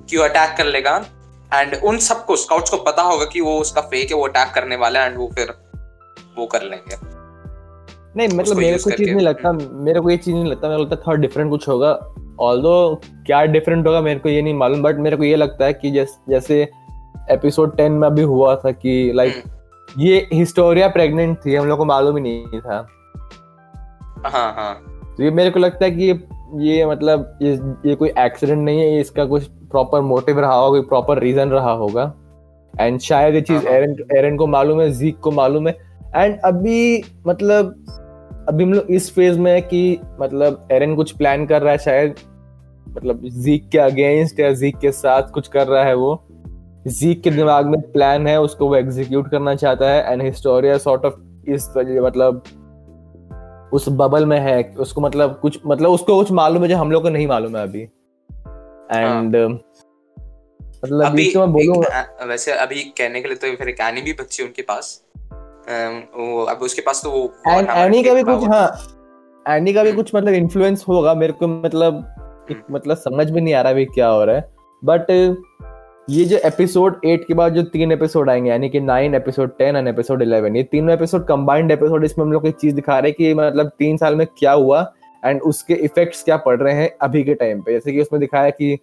कि 0.10 0.18
वो 0.18 0.24
अटैक 0.24 0.58
कर 0.58 0.66
लेगा 0.68 0.96
एंड 1.52 1.76
उन 1.84 1.98
सबको 2.06 2.36
स्काउट्स 2.36 2.70
को 2.70 2.78
पता 2.84 3.02
होगा 3.04 3.26
कि 3.26 3.42
वो 3.42 3.58
उसका 3.60 3.82
फेक 3.84 4.10
है 4.10 4.18
वो 4.18 4.28
अटैक 4.28 4.54
करने 4.56 4.76
वाला 4.76 5.00
है 5.00 5.10
एंड 5.10 5.18
वो 5.18 5.30
फिर 5.36 5.54
वो 6.38 6.46
कर 6.48 6.64
लेंगे 6.64 6.96
नहीं 8.18 8.38
मतलब 8.38 8.58
मेरे 8.58 8.78
को 8.78 8.92
चीज़ 8.92 9.10
नहीं 9.10 9.26
लगता 9.26 9.50
हम्म। 9.50 9.84
मेरे 9.86 10.00
को 10.00 10.10
ये 10.10 10.18
चीज़ 10.18 10.36
नहीं 10.36 10.46
लगता 10.46 10.68
मेरे 10.68 10.78
को 10.78 10.84
लगता 10.84 11.04
थोड़ा 11.08 11.18
डिफरेंट 11.18 11.50
कुछ 11.50 11.68
होगा 11.68 11.92
ऑल्दो 12.42 12.74
क्या 13.26 13.44
डिफरेंट 13.48 13.88
होगा 13.88 14.02
मेरे 14.02 14.20
को 14.20 14.30
ये 14.30 14.42
नहीं 14.42 14.54
मालूम 14.56 14.82
बट 14.84 14.98
मेरे 15.00 15.18
को 15.18 15.24
ये 15.24 15.36
लगता 15.36 15.66
है 15.66 15.74
कि 15.76 15.92
जैसे 16.28 16.62
एपिसोड 17.32 17.76
टेन 17.78 17.92
में 17.94 18.08
अभी 18.08 18.22
हुआ 18.24 18.56
था 18.56 18.72
कि 18.74 19.12
लाइक 19.16 19.34
like, 19.36 19.57
ये 19.90 20.28
हिस्टोरिया 20.34 20.88
प्रेग्नेंट 20.88 21.38
थी 21.46 21.56
हम 21.56 21.66
लोग 21.66 21.78
को 21.78 21.86
मालूम 21.86 22.18
ही 22.18 22.22
नहीं 22.24 22.60
था। 22.62 22.88
हाँ 24.26 24.54
हाँ। 24.54 24.74
तो 25.18 25.24
ये 25.24 25.32
मेरे 25.32 25.50
को 25.50 25.60
लगता 25.60 25.86
है 25.86 25.92
कि 25.92 26.04
ये 26.04 26.20
ये 26.62 26.86
मतलब 26.86 27.38
ये 27.42 27.54
ये 27.86 27.96
कोई 27.96 28.10
एक्सीडेंट 28.20 28.60
नहीं 28.60 28.80
है 28.80 29.00
इसका 29.00 29.26
कुछ 29.26 29.46
प्रॉपर 29.72 30.02
मोटिव 30.02 30.40
रहा 30.40 30.54
होगा 30.54 30.70
कोई 30.70 30.88
प्रॉपर 30.88 31.20
रीजन 31.20 31.50
रहा 31.50 31.72
होगा। 31.72 32.14
एंड 32.74 33.00
शायद 33.00 33.36
ये 33.36 33.42
चीज़ 33.42 33.68
एरन 33.68 33.96
एरन 34.18 34.38
को 34.38 34.48
मालूम 34.48 34.82
है 34.82 34.90
जीक 34.92 35.20
को 35.20 35.32
मालूम 35.32 35.68
है। 35.68 35.78
एंड 36.16 36.40
अभी 36.46 37.04
मतलब 37.28 37.74
अभी 38.50 38.64
हम 38.64 38.74
लोग 38.74 38.92
इस 38.92 39.14
फ़ेज़ 39.16 39.40
में 39.40 39.52
है 39.52 39.62
कि 39.62 40.00
मतलब 40.22 40.68
एरन 40.72 40.96
कुछ 40.96 41.12
प्लान 41.12 41.46
कर 41.46 41.62
रहा 41.62 41.72
है 41.72 41.78
शायद 41.78 42.16
मतलब 42.88 43.28
जीक 43.42 43.68
के 43.70 43.78
अगेंस्ट 43.78 44.40
या 44.40 44.52
जीक 44.54 44.78
के 44.78 44.92
साथ 44.92 45.32
कुछ 45.32 45.48
कर 45.48 45.68
रहा 45.68 45.84
है 45.84 45.96
वो। 45.96 46.27
जीक 46.90 47.22
के 47.22 47.32
दिमाग 47.32 47.66
में 47.66 47.80
प्लान 47.92 48.28
है 48.28 48.40
उसको 48.42 48.68
वो 48.68 48.76
एग्जीक्यूट 48.76 49.30
करना 49.32 49.56
चाहता 49.56 49.90
है 49.90 50.12
एंड 50.12 50.22
हिस्टोरिया 50.22 50.78
सॉर्ट 50.80 51.06
ऑफ़ 51.06 51.16
इस 51.48 51.70
मतलब 51.78 52.44
उस 53.74 53.88
बबल 53.92 54.26
में 54.26 54.40
है 54.40 54.62
उसको 54.80 55.02
मतलब 55.02 55.40
कुछ 55.42 55.60
मतलब 55.66 55.92
उसको 55.92 56.16
कुछ 56.16 56.32
मालूम 56.32 56.64
है 56.64 56.70
जो 56.70 56.78
हम 56.78 56.92
लोग 56.92 57.04
को 57.04 57.10
नहीं 57.10 57.28
मालूम 57.28 57.56
है 57.58 57.64
अभी 57.64 57.82
एंड 57.82 59.36
मतलब 59.36 61.02
हाँ। 61.02 61.12
अभी 61.12 61.24
बीच 61.24 61.36
में 61.36 61.52
बोलूँ 61.54 61.84
वैसे 62.28 62.52
अभी 62.54 62.84
कहने 62.98 63.22
के 63.22 63.28
लिए 63.28 63.38
तो 63.38 63.56
फिर 63.56 63.70
एक 63.70 63.80
एनी 63.82 64.02
भी 64.02 64.14
बच्ची 64.14 64.44
उनके 64.44 64.62
पास 64.62 65.02
वो 65.70 66.44
अब 66.46 66.60
उसके 66.62 66.82
पास 66.82 67.02
तो 67.04 67.12
वो 67.12 67.24
एनी 67.50 68.04
का 68.04 68.14
भी 68.14 68.24
कुछ 68.24 68.48
हाँ 68.50 68.68
एनी 69.46 69.74
का 69.74 69.84
भी 69.84 69.90
हम्म। 69.90 69.98
कुछ 69.98 70.16
मतलब 70.16 70.34
इन्फ्लुएंस 70.34 70.86
होगा 70.88 71.14
मेरे 71.16 71.34
को 71.34 71.48
मतलब 71.48 72.04
हम्म। 72.50 72.76
मतलब 72.76 72.98
समझ 73.00 73.30
में 73.32 73.42
नहीं 73.42 73.54
आ 73.54 73.62
रहा 73.62 73.74
भी 73.74 73.86
क्या 73.88 74.08
हो 74.08 74.24
रहा 74.24 74.36
है 74.36 74.50
बट 74.84 75.12
ये 76.10 76.26
जो 76.26 76.38
एपिसोड 76.38 77.00
एट 77.06 77.28
के 77.28 77.34
बाद 77.34 77.54
जो 77.54 77.64
तीन 77.64 77.92
एपिसोड 77.92 78.30
आएँगे 78.30 78.50
यानी 78.50 78.70
कि 78.70 78.80
nine 78.80 79.16
episode 79.16 79.58
ten 79.58 79.76
and 79.76 79.88
episode 79.88 80.22
eleven 80.22 80.56
ये 80.56 80.64
तीनों 80.64 80.94
एपिसोड 80.94 81.26
कंबाइंड 81.28 81.72
एपिसोड 81.72 82.06
इसमें 82.06 82.26
हम 82.26 82.32
लोग 82.32 82.48
एक 82.48 82.56
चीज़ 82.56 82.76
दिखा 82.76 83.00
रहे 83.00 83.10
हैं 83.10 83.16
कि 83.18 83.34
मतलब 83.34 83.72
तीन 83.80 83.98
साल 83.98 84.16
में 84.16 84.28
क्या 84.28 84.52
हुआ 84.52 84.94
एंड 85.26 85.42
उसके 85.42 85.74
इफेक्ट्स 85.74 86.24
क्या 86.24 86.38
पड़ 86.38 86.60
रहे 86.60 86.74
हैं 86.74 86.92
अभी 87.02 87.24
के 87.24 87.34
टाइम 87.34 87.62
पे। 87.62 87.72
जैसे 87.72 87.92
कि 87.92 88.02
उसमें 88.02 88.20
दिखाया 88.20 88.50
कि 88.50 88.78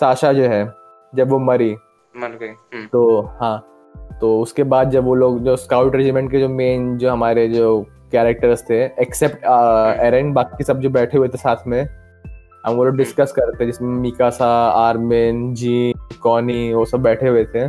साशा 0.00 0.32
जो 0.32 0.42
है 0.42 0.72
जब 1.14 1.30
वो 1.30 1.38
मरी। 1.38 1.76
मर 2.16 2.28
गए 2.28 2.46
हम्म, 2.46 2.86
तो 2.86 3.20
हाँ 3.20 3.64
तो 4.20 4.40
उसके 4.40 4.62
बाद 4.62 4.90
जब 4.90 5.04
वो 5.04 5.14
लोग 5.14 5.40
जो 5.40 5.56
स्काउट 5.56 5.96
रेजिमेंट 5.96 6.30
के 6.30 6.38
जो 6.38 6.48
मेन 6.48 6.98
जो 6.98 7.10
हमारे 7.10 7.48
जो 7.48 7.86
कैरेक्टर्स 8.12 8.64
थे 8.70 8.84
एक्सेप्ट 8.84 9.36
एरन 10.00 10.32
बाकी 10.32 10.64
सब 10.64 10.80
जो 10.80 10.90
बैठे 10.90 11.18
हुए 11.18 11.28
थे 11.28 11.38
साथ 11.38 11.56
में 11.66 12.07
हम 12.68 12.74
वो 12.74 12.84
लोग 12.84 12.96
डिस्कस 12.96 13.32
कर 13.32 13.42
रहे 13.42 13.60
थे 13.60 13.66
जिसमें 13.66 13.88
मिकासा 14.00 14.48
आर्मिन 14.70 15.54
जी 15.54 15.94
कॉनी 16.22 16.72
वो 16.74 16.84
सब 16.84 17.02
बैठे 17.02 17.28
हुए 17.28 17.44
थे। 17.44 17.68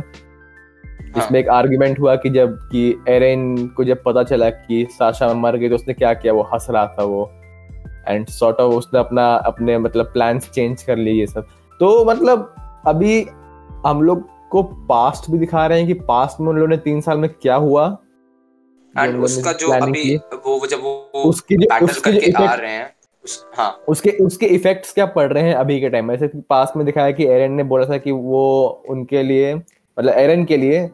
जिसमें 1.10 1.38
एक 1.40 1.48
आर्गुमेंट 1.48 1.98
हुआ 2.00 2.14
कि 2.16 2.30
जब 2.30 2.58
कि 2.72 2.82
एरन 3.08 3.66
को 3.76 3.84
जब 3.84 4.02
पता 4.02 4.22
चला 4.22 4.50
कि 4.50 4.86
साशा 4.90 5.32
मर 5.34 5.56
गई 5.56 5.68
तो 5.68 5.74
उसने 5.74 5.94
क्या 5.94 6.12
किया 6.14 6.32
वो 6.32 6.42
हंस 6.42 6.66
रहा 6.70 6.86
था 6.98 7.04
वो। 7.04 7.30
एंड 8.08 8.26
सॉर्ट 8.28 8.60
ऑफ़ 8.60 8.74
उसने 8.74 9.00
अपना 9.00 9.24
अपने 9.46 9.78
मतलब 9.78 10.06
प्लान्स 10.06 10.50
चेंज 10.50 10.82
कर 10.82 10.96
लिए 10.96 11.14
ये 11.14 11.26
सब। 11.26 11.46
तो 11.80 12.04
मतलब 12.04 12.54
अभी 12.86 13.22
हम 13.86 14.02
लोग 14.02 14.28
को 14.50 14.62
पास्ट 14.62 15.30
भी 15.30 15.38
दिखा 15.38 15.66
रहे 15.66 15.78
हैं 15.78 15.86
कि 15.86 15.94
पास्ट 16.06 16.40
में 16.40 16.48
उन 16.48 16.56
लोगों 16.56 16.68
ने 16.68 16.76
तीन 16.76 17.00
साल 17.00 17.18
में 17.18 17.28
क्या 17.32 17.54
हुआ। 17.56 17.86
एंड 18.94 19.22
उसका 19.24 19.52
जो 19.52 19.68
अभी 19.72 20.16
वो 20.16 20.66
जब 20.66 20.82
वो 20.82 21.22
उसकी 21.24 21.56
जो 21.56 21.66
बैटल 21.70 21.84
उसके 21.86 22.12
जो 22.12 22.44
आ 22.44 22.54
रहे 22.54 22.72
हैं। 22.72 22.92
उस 23.24 23.44
हाँ। 23.56 23.70
उसके 23.88 24.10
उसके 24.10 24.46
इफेक्ट्स 24.46 24.92
क्या 24.92 25.06
पड़ 25.06 25.32
रहे 25.32 25.42
हैं 25.42 25.54
अभी 25.54 25.80
के 25.80 25.88
टाइम 25.88 26.04
में? 26.04 26.14
जैसे 26.14 26.28
कि 26.28 26.40
पास्ट 26.50 26.76
में 26.76 26.84
दिखाया 26.86 27.10
कि 27.10 27.26
एरन 27.26 27.52
ने 27.52 27.62
बोला 27.62 27.86
था 27.86 27.98
कि 27.98 28.10
वो 28.10 28.82
उनके 28.88 29.22
लिए 29.22 29.54
मतलब 29.54 30.12
एरन 30.12 30.44
के 30.44 30.56
लिए 30.56 30.90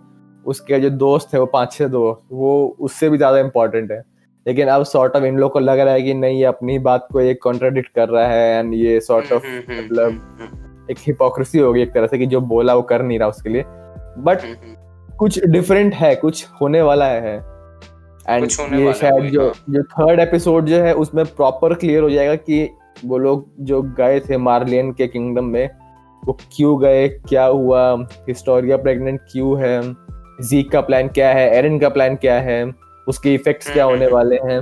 उसके 0.46 0.80
जो 0.80 0.90
दोस्त 0.90 1.34
है 1.34 1.40
वो 1.40 1.46
पाँच 1.46 1.72
छह 1.72 1.86
दोस्त 1.86 2.22
वो 2.32 2.76
उससे 2.80 3.08
भी 3.10 3.16
ज़्यादा 3.16 3.38
इम्पोर्टेंट 3.38 3.90
है। 3.92 4.02
लेकिन 4.46 4.68
अब 4.68 4.82
सॉर्ट 4.82 5.16
ऑफ़ 5.16 5.24
इन 5.24 5.38
लोग 5.38 5.52
को 5.52 5.58
लग 5.58 5.78
रहा 5.78 5.94
है 5.94 6.02
कि 6.02 6.14
नहीं 6.14 6.38
ये 6.38 6.44
अपनी 6.44 6.78
बात 6.78 7.08
को 7.12 7.20
ये 7.20 7.34
कॉन्ट्राडिक्ट 7.34 7.88
कर 7.94 8.08
रहा 8.08 8.26
है 8.26 8.58
एंड 8.58 8.74
ये 8.74 9.00
सॉर्ट 9.00 9.32
ऑफ़ 9.32 9.46
हम्म, 9.46 9.62
हम्म, 9.68 9.84
मतलब 9.84 10.08
हम्म, 10.08 10.44
हम्म, 10.44 10.90
एक 10.90 10.98
हिपोक्रेसी 10.98 11.58
होगी 11.58 11.82
एक 11.82 11.92
तरह 11.94 12.06
से 12.06 12.18
कि 12.18 12.26
जो 12.26 12.40
बोला 12.40 12.74
वो 12.74 12.82
कर 12.82 13.02
नहीं 13.02 13.18
रहा 13.18 13.28
उसके 13.28 13.48
लिए। 13.48 13.62
बट 13.62 14.42
हम्म, 14.42 14.54
हम्म, 14.54 15.16
कुछ 15.16 15.44
डिफरेंट 15.44 15.94
है 15.94 16.14
कुछ 16.16 16.46
होने 16.60 16.82
वाला 16.82 17.06
है। 17.06 17.38
एंड 18.28 18.44
ये 18.74 18.92
शायद 18.92 19.30
जो। 19.30 19.52
जो 19.70 19.82
थर्ड 19.82 20.20
एपिसोड 20.20 20.66
जो 20.66 20.80
है 20.82 20.94
उसमें 20.94 21.24
प्रॉपर 21.26 21.74
क्लियर 21.74 22.02
हो 22.02 22.10
जाएगा 22.10 22.34
कि 22.34 22.68
वो 23.04 23.18
लोग 23.18 23.46
जो 23.60 23.82
गए 23.98 24.20
थे 24.20 24.36
मार्लियन 24.36 24.92
के 24.92 25.06
किंगडम 25.06 25.44
में 25.44 25.68
वो 26.22 26.36
क्यों 26.52 26.80
गए 26.80 27.08
क्या 27.28 27.44
हुआ 27.44 27.82
हिस्टोरिया 28.28 28.76
प्रेग्नेंट 28.76 29.20
क्यों 29.32 29.58
है 29.60 29.80
जीक 30.42 30.70
का 30.70 30.80
प्लान 30.80 31.08
क्या 31.08 31.28
है 31.32 31.48
एरन 31.50 31.78
का 31.78 31.88
प्लान 31.88 32.16
क्या 32.16 32.40
है 32.40 32.64
उसके 33.06 33.34
इफेक्ट्स 33.34 33.72
क्या 33.72 33.84
हम्म, 33.84 33.94
होने 33.94 34.04
हम्म, 34.04 34.14
वाले 34.14 34.36
हैं 34.36 34.60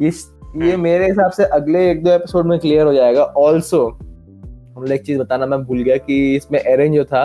इस 0.00 0.30
ये 0.56 0.72
हम्म। 0.72 0.82
मेरे 0.82 1.06
हिसाब 1.06 1.30
से 1.30 1.44
अगले 1.44 1.90
एक 1.90 2.02
दो 2.04 2.10
एपिसोड 2.10 2.46
में 2.46 2.58
क्लियर 2.58 2.86
हो 2.86 2.92
जाएगा 2.94 3.22
ऑल्सो 3.38 3.86
हम 3.88 4.82
लोग 4.82 4.92
एक 4.92 5.04
चीज़ 5.06 5.18
बताना 5.18 5.46
मैं 5.46 5.62
भूल 5.64 5.82
गया 5.82 5.96
कि 5.98 6.36
इसमें 6.36 6.58
एरन 6.60 6.92
जो 6.92 7.04
था 7.04 7.24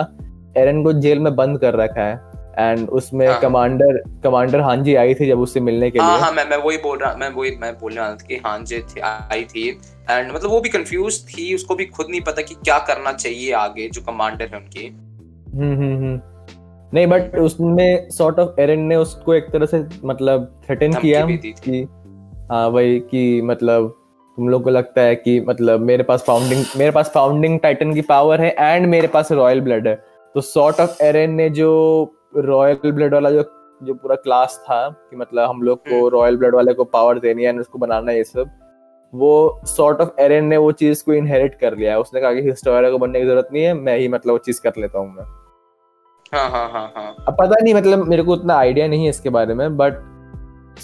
एरन 0.56 0.82
को 0.84 0.92
जेल 0.92 1.18
में 1.18 1.34
बंद 1.36 1.58
कर 1.58 1.74
रखा 1.74 2.02
है 2.02 2.27
एंड 2.58 2.88
उसमें 2.90 3.26
हाँ। 3.26 3.38
कमांडर 3.40 3.98
कमांडर 4.24 4.60
हांजी 4.60 4.94
आई 4.94 5.14
थी 5.14 5.26
जब 5.26 5.40
उससे 5.40 5.60
मिलने 5.60 5.90
के 5.90 5.98
हाँ 5.98 6.10
लिए। 6.10 6.22
हाँ 6.22 6.32
मैं 6.32 6.44
मैं 6.50 6.56
वही 6.56 6.76
बोल 6.76 6.98
रहा 6.98 7.14
मैं 7.14 7.28
वही 7.30 7.50
मैं 7.60 7.72
बोलने 7.78 8.00
वाला 8.00 8.14
था 8.14 8.26
कि 8.28 8.36
हाँ 8.36 8.58
जे 8.62 8.78
थी 8.80 9.00
आई 9.00 9.44
थी। 9.44 9.68
एंड 10.10 10.32
मतलब 10.32 10.50
वो 10.50 10.60
भी 10.60 10.68
कंफ्यूज 10.68 11.22
थी 11.28 11.54
उसको 11.54 11.74
भी 11.74 11.84
खुद 11.86 12.06
नहीं 12.10 12.20
पता 12.20 12.42
कि 12.42 12.54
क्या 12.54 12.78
करना 12.88 13.12
चाहिए 13.12 13.52
आगे 13.52 13.88
जो 13.88 14.02
कमांडर 14.02 14.48
है 14.54 14.58
उनकी। 14.58 14.86
हम्म 14.86 15.74
हम्म 15.74 15.96
हम्म। 15.96 16.20
नहीं 16.94 17.06
बट 17.06 17.36
उसमें 17.36 18.08
सॉर्ट 18.10 18.38
ऑफ़ 18.38 18.60
एरन 18.60 18.80
ने 18.80 18.96
उसको 18.96 19.34
एक 19.34 19.50
तरह 19.52 19.66
से 19.66 19.84
मतलब 20.04 20.60
थ्रेटन 20.66 20.92
किया। 20.92 21.24
कि 21.26 21.86
हाँ 22.50 22.68
वही 22.68 22.98
कि 23.00 23.40
मतलब 23.42 23.94
तुम 24.38 24.48
लोग 24.48 24.62
को 24.64 24.70
लगता 24.70 25.00
है 25.00 25.14
कि 25.16 25.40
मतलब 25.40 25.80
मेरे 25.80 26.02
पास 26.02 26.24
फाउंडिंग 26.26 26.64
मेरे 26.76 26.90
पास 26.90 27.10
फाउंडिंग 27.14 27.58
टाइटन 27.60 27.92
की 27.94 28.00
पावर 28.02 28.40
है 28.40 28.54
एंड 28.58 28.86
मेरे 28.86 29.08
पास 29.08 29.32
रॉयल 29.32 29.60
ब्लड 29.60 29.88
है। 29.88 29.94
तो 30.34 30.40
सॉर्ट 30.40 30.80
ऑफ़ 30.80 31.02
एरन 31.02 31.30
ने 31.30 31.48
जो 31.50 31.70
रॉयल 32.32 32.92
ब्लड 32.92 33.14
वाला 33.14 33.30
जो 33.30 33.42
जो 33.80 33.94
पूरा 33.94 34.14
क्लास 34.16 34.58
था 34.62 34.88
कि 34.90 35.16
मतलब 35.16 35.48
हम 35.48 35.62
लोग 35.62 35.78
को 35.80 35.96
हम्म। 35.96 36.08
रॉयल 36.08 36.36
ब्लड 36.36 36.54
वाले 36.54 36.72
को 36.74 36.84
पावर 36.86 37.18
देनी 37.18 37.44
है 37.44 37.52
उसको 37.58 37.78
बनाना 37.78 38.10
है 38.10 38.16
ये 38.16 38.24
सब 38.24 38.50
वो 39.12 39.60
सॉर्ट 39.66 40.00
ऑफ़ 40.00 40.20
एरन 40.20 40.44
ने 40.44 40.56
वो 40.56 40.72
चीज़ 40.72 41.04
को 41.04 41.12
इनहेरिट 41.14 41.54
कर 41.54 41.76
लिया 41.76 41.92
है 41.92 42.00
उसने 42.00 42.20
कहा 42.20 42.32
कि 42.32 42.40
हिस्टोरिया 42.40 42.90
को 42.90 42.98
बनने 42.98 43.20
की 43.20 43.26
ज़रूरत 43.26 43.48
नहीं 43.52 43.62
है 43.64 43.74
मैं 43.74 43.96
ही 43.98 44.08
मतलब 44.08 44.32
वो 44.32 44.38
चीज़ 44.38 44.60
कर 44.62 44.72
लेता 44.78 44.98
हूँ 44.98 45.14
मैं 45.14 45.24
हाँ 46.32 46.48
हाँ 46.50 46.68
हाँ 46.70 46.92
हाँ 46.96 47.14
अब 47.28 47.36
पता 47.40 47.62
नहीं 47.62 47.74
मतलब 47.74 48.06
मेरे 48.08 48.22
को 48.22 48.32
उतना 48.32 48.56
आइडिया 48.56 48.86
नहीं 48.88 49.04
है 49.04 49.10
इसके 49.10 49.30
बारे 49.30 49.54
में 49.54 49.76
बट 49.76 49.94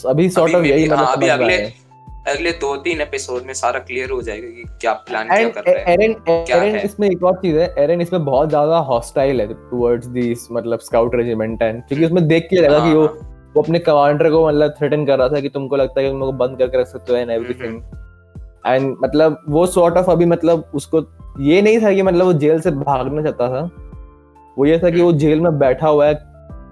अभी 0.07 0.29
सॉर्ट 0.31 0.55
ऑफ़ 0.55 0.65
यही 0.65 0.85
मतलब 0.85 0.99
हाँ, 0.99 1.17
अभी 1.17 1.29
अगले। 1.29 1.84
अगले 2.28 2.50
दो 2.50 2.76
तीन 2.76 3.00
एपिसोड 3.00 3.43
में 3.43 3.54
सारा 3.54 3.78
क्लियर 3.78 4.11
हो 4.11 4.23
जाएगा 4.23 4.49
कि 4.49 4.62
क्या 4.81 4.93
प्लान 4.93 5.28
क्या 5.28 5.49
कर 5.49 5.61
रहे 5.61 5.75
हैं 5.75 5.87
एरन 5.88 6.12
क्या 6.28 6.57
एरन 6.57 6.76
है? 6.76 6.85
इसमें 6.85 7.11
एक 7.11 7.23
और 7.25 7.35
चीज़ 7.35 7.57
है 7.59 7.75
एरन 7.78 8.00
इसमें 8.00 8.25
बहुत 8.25 8.49
ज़्यादा 8.49 8.78
हॉस्टाइल 8.78 9.40
है 9.40 9.47
टुवर्ड्स 9.47 10.07
दिस 10.07 10.49
मतलब 10.52 10.78
स्काउट 10.78 11.14
रेजिमेंट 11.14 11.62
एंड 11.62 11.83
क्योंकि 11.83 12.07
उसमें 12.07 12.28
देख 12.28 12.47
के 12.50 12.57
लगा 12.57 12.78
कि 12.78 12.87
हाँ, 12.87 12.95
वो 12.95 13.07
हाँ, 13.07 13.52
वो 13.57 13.62
अपने 13.62 13.78
कमांडर 13.78 14.31
को 14.31 14.49
मतलब 14.49 14.71
थ्रेटन 14.71 15.07
कर 15.07 15.19
रहा 15.19 15.28
था 15.28 15.40
कि 15.40 15.49
तुमको 15.49 15.76
लगता 15.76 16.00
है 16.00 16.07
कि 16.07 16.12
तुम 16.12 16.21
लोग 16.21 16.37
बंद 16.37 16.59
करके 16.59 16.81
रख 16.81 16.87
सकते 16.87 17.12
हो 17.12 17.19
एंड 17.19 17.31
एवरीथिंग 17.31 17.83
एंड 18.66 18.97
मतलब 19.04 19.43
वो 19.49 19.66
सॉर्ट 19.66 19.97
ऑफ़ 19.97 20.11
अभी 20.11 20.25
मतलब 20.25 20.71
उसको 20.75 21.07
ये 21.40 21.62
नहीं 21.62 21.83
था 21.83 21.93
कि 21.93 22.02
मतलब 22.02 22.25
वो 22.25 22.33
जेल 22.33 22.61
से 22.61 22.71
भागना 22.71 23.23
चाहता 23.23 23.49
था। 23.49 23.71
वो 24.59 24.66
ये 24.66 24.78
था 24.78 24.90
कि 24.90 25.02
वो 25.02 25.12
जेल 25.12 25.40
में 25.40 25.59
बैठा 25.59 25.88
हुआ 25.88 26.07
है 26.07 26.14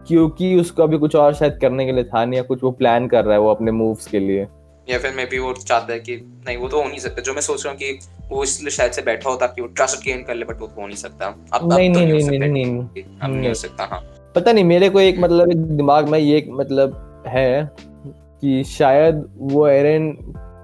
क्योंकि 0.09 0.61
उसको 0.61 0.82
अभी 0.82 0.99
कुछ 0.99 1.16
और 1.16 1.35
शायद 1.35 1.59
करने 1.62 1.87
के 1.87 1.92
लिए 1.92 2.04
था 2.04 2.25
नहीं 2.25 2.37
या 2.37 2.42
कुछ 2.42 2.64
वो 2.64 2.71
प्लान 2.71 3.09
कर 3.09 3.25
रहा 3.25 3.35
है 3.35 3.40
वो 3.40 3.50
अपने 3.50 3.71
मूव्स 3.71 4.06
के 4.06 4.18
लिए। 4.18 4.47
या 4.88 4.98
फिर 4.98 5.12
मे 5.14 5.24
बी 5.24 5.38
वो 5.38 5.52
चाहता 5.54 5.92
है 5.92 5.98
कि 6.00 6.16
नहीं 6.46 6.56
वो 6.56 6.68
तो 6.68 6.82
हो 6.82 6.88
नहीं 6.88 6.98
सकता। 6.98 7.22
जो 7.22 7.32
मैं 7.34 7.40
सोच 7.42 7.64
रहा 7.64 7.72
हूँ 7.72 7.78
कि 7.80 7.98
वो 8.30 8.42
इसलिए 8.44 8.70
शायद 8.70 8.92
से 8.92 9.02
बैठा 9.02 9.30
हो 9.30 9.36
ताकि 9.36 9.60
वो 9.62 9.66
ट्रस्ट 9.68 10.04
गेन 10.04 10.22
कर 10.22 10.34
ले 10.34 10.44
बट 10.44 10.60
वो 10.60 10.66
तो 10.66 10.80
हो 10.80 10.86
नहीं 10.86 10.96
सकता। 10.96 11.34
अब 11.52 11.72
नहीं 11.72 11.90
नहीं 11.90 12.06
नहीं 12.06 12.38
नहीं 12.40 12.64
नहीं 12.64 13.48
हो 13.48 13.54
सकता 13.54 13.84
हाँ। 13.84 14.00
पता 14.34 14.52
नहीं 14.52 14.64
मेरे 14.64 14.88
को 14.90 15.00
एक 15.00 15.18
मतलब 15.18 15.50
एक 15.50 15.64
दिमाग 15.76 16.08
में 16.08 16.18
ये 16.18 16.36
एक 16.38 16.48
मतलब 16.50 17.24
है 17.28 17.70
कि 17.76 18.62
शायद 18.64 19.24
वो 19.52 19.66
एरन 19.68 20.10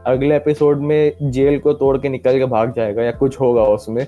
अगले 0.07 0.37
एपिसोड 0.37 0.81
में 0.81 1.31
जेल 1.33 1.59
को 1.59 1.73
तोड़ 1.75 1.97
के 1.99 2.09
निकल 2.09 2.39
के 2.39 2.45
भाग 2.47 2.73
जाएगा 2.75 3.03
या 3.03 3.11
कुछ 3.15 3.41
होगा 3.41 3.63
उसमें। 3.71 4.07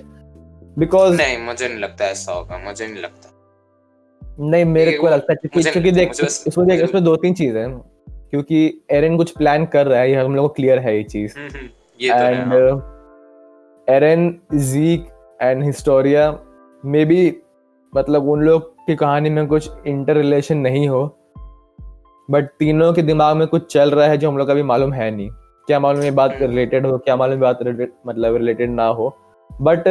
बिकॉज़ 0.79 1.17
नहीं 1.17 1.37
मुझे 1.37 1.67
नहीं 1.67 1.79
लगता 1.79 2.05
ऐसा 2.05 2.33
होगा 2.33 2.57
मुझे 2.57 2.87
नहीं 2.87 3.01
लगता। 3.03 3.29
नहीं 4.41 4.65
मेरे 4.65 4.91
को 4.91 5.09
लगता 5.09 5.33
है 5.33 5.35
क्योंकि 5.43 5.91
देख 5.91 6.11
इसमें 6.11 6.67
देख 6.67 6.81
इसमें 6.81 7.03
दो 7.03 7.15
तीन 7.15 7.33
चीज़ें 7.33 7.61
हैं। 7.61 7.69
क्योंकि 8.33 8.65
एरन 8.91 9.17
कुछ 9.17 9.31
प्लान 9.37 9.65
कर 9.65 9.87
रहा 9.87 9.99
है 9.99 10.09
ये 10.11 10.15
हम 10.15 10.35
लोग 10.35 10.47
को 10.47 10.53
क्लियर 10.53 10.79
है 10.79 10.95
ये 10.97 11.03
चीज़ 11.03 11.37
हम्म, 11.39 11.49
हम्म, 11.49 11.69
एंड। 11.99 12.81
एरन 13.87 14.33
जीक 14.53 15.07
एंड 15.41 15.63
हिस्टोरिया 15.63 16.31
मे 16.83 17.05
बी 17.05 17.21
मतलब 17.93 18.27
उन 18.29 18.41
लोग 18.41 18.69
की 18.85 18.95
कहानी 18.95 19.29
में 19.29 19.45
कुछ 19.47 19.69
इंटर 19.87 20.17
रिलेशन 20.17 20.57
नहीं 20.57 20.87
हो 20.89 21.03
बट 22.29 22.47
तीनों 22.59 22.91
के 22.93 23.01
दिमाग 23.01 23.35
में 23.37 23.47
कुछ 23.47 23.71
चल 23.73 23.91
रहा 23.91 24.07
है 24.07 24.17
जो 24.17 24.29
हम 24.29 24.37
लोग 24.37 24.47
का 24.47 24.53
अभी 24.53 24.63
मालूम 24.63 24.93
है 24.93 25.09
नहीं 25.11 25.29
क्या 25.67 25.79
मालूम 25.79 26.03
ये 26.03 26.11
बात 26.11 26.31
हम्म। 26.31 26.45
रिलेटेड 26.45 26.85
हो 26.85 26.97
क्या 26.97 27.15
मालूम 27.15 27.39
बात 27.39 27.59
मतलब 28.07 28.35
रिलेटेड 28.35 28.69
ना 28.69 28.85
हो 28.85 29.15
बट 29.49 29.87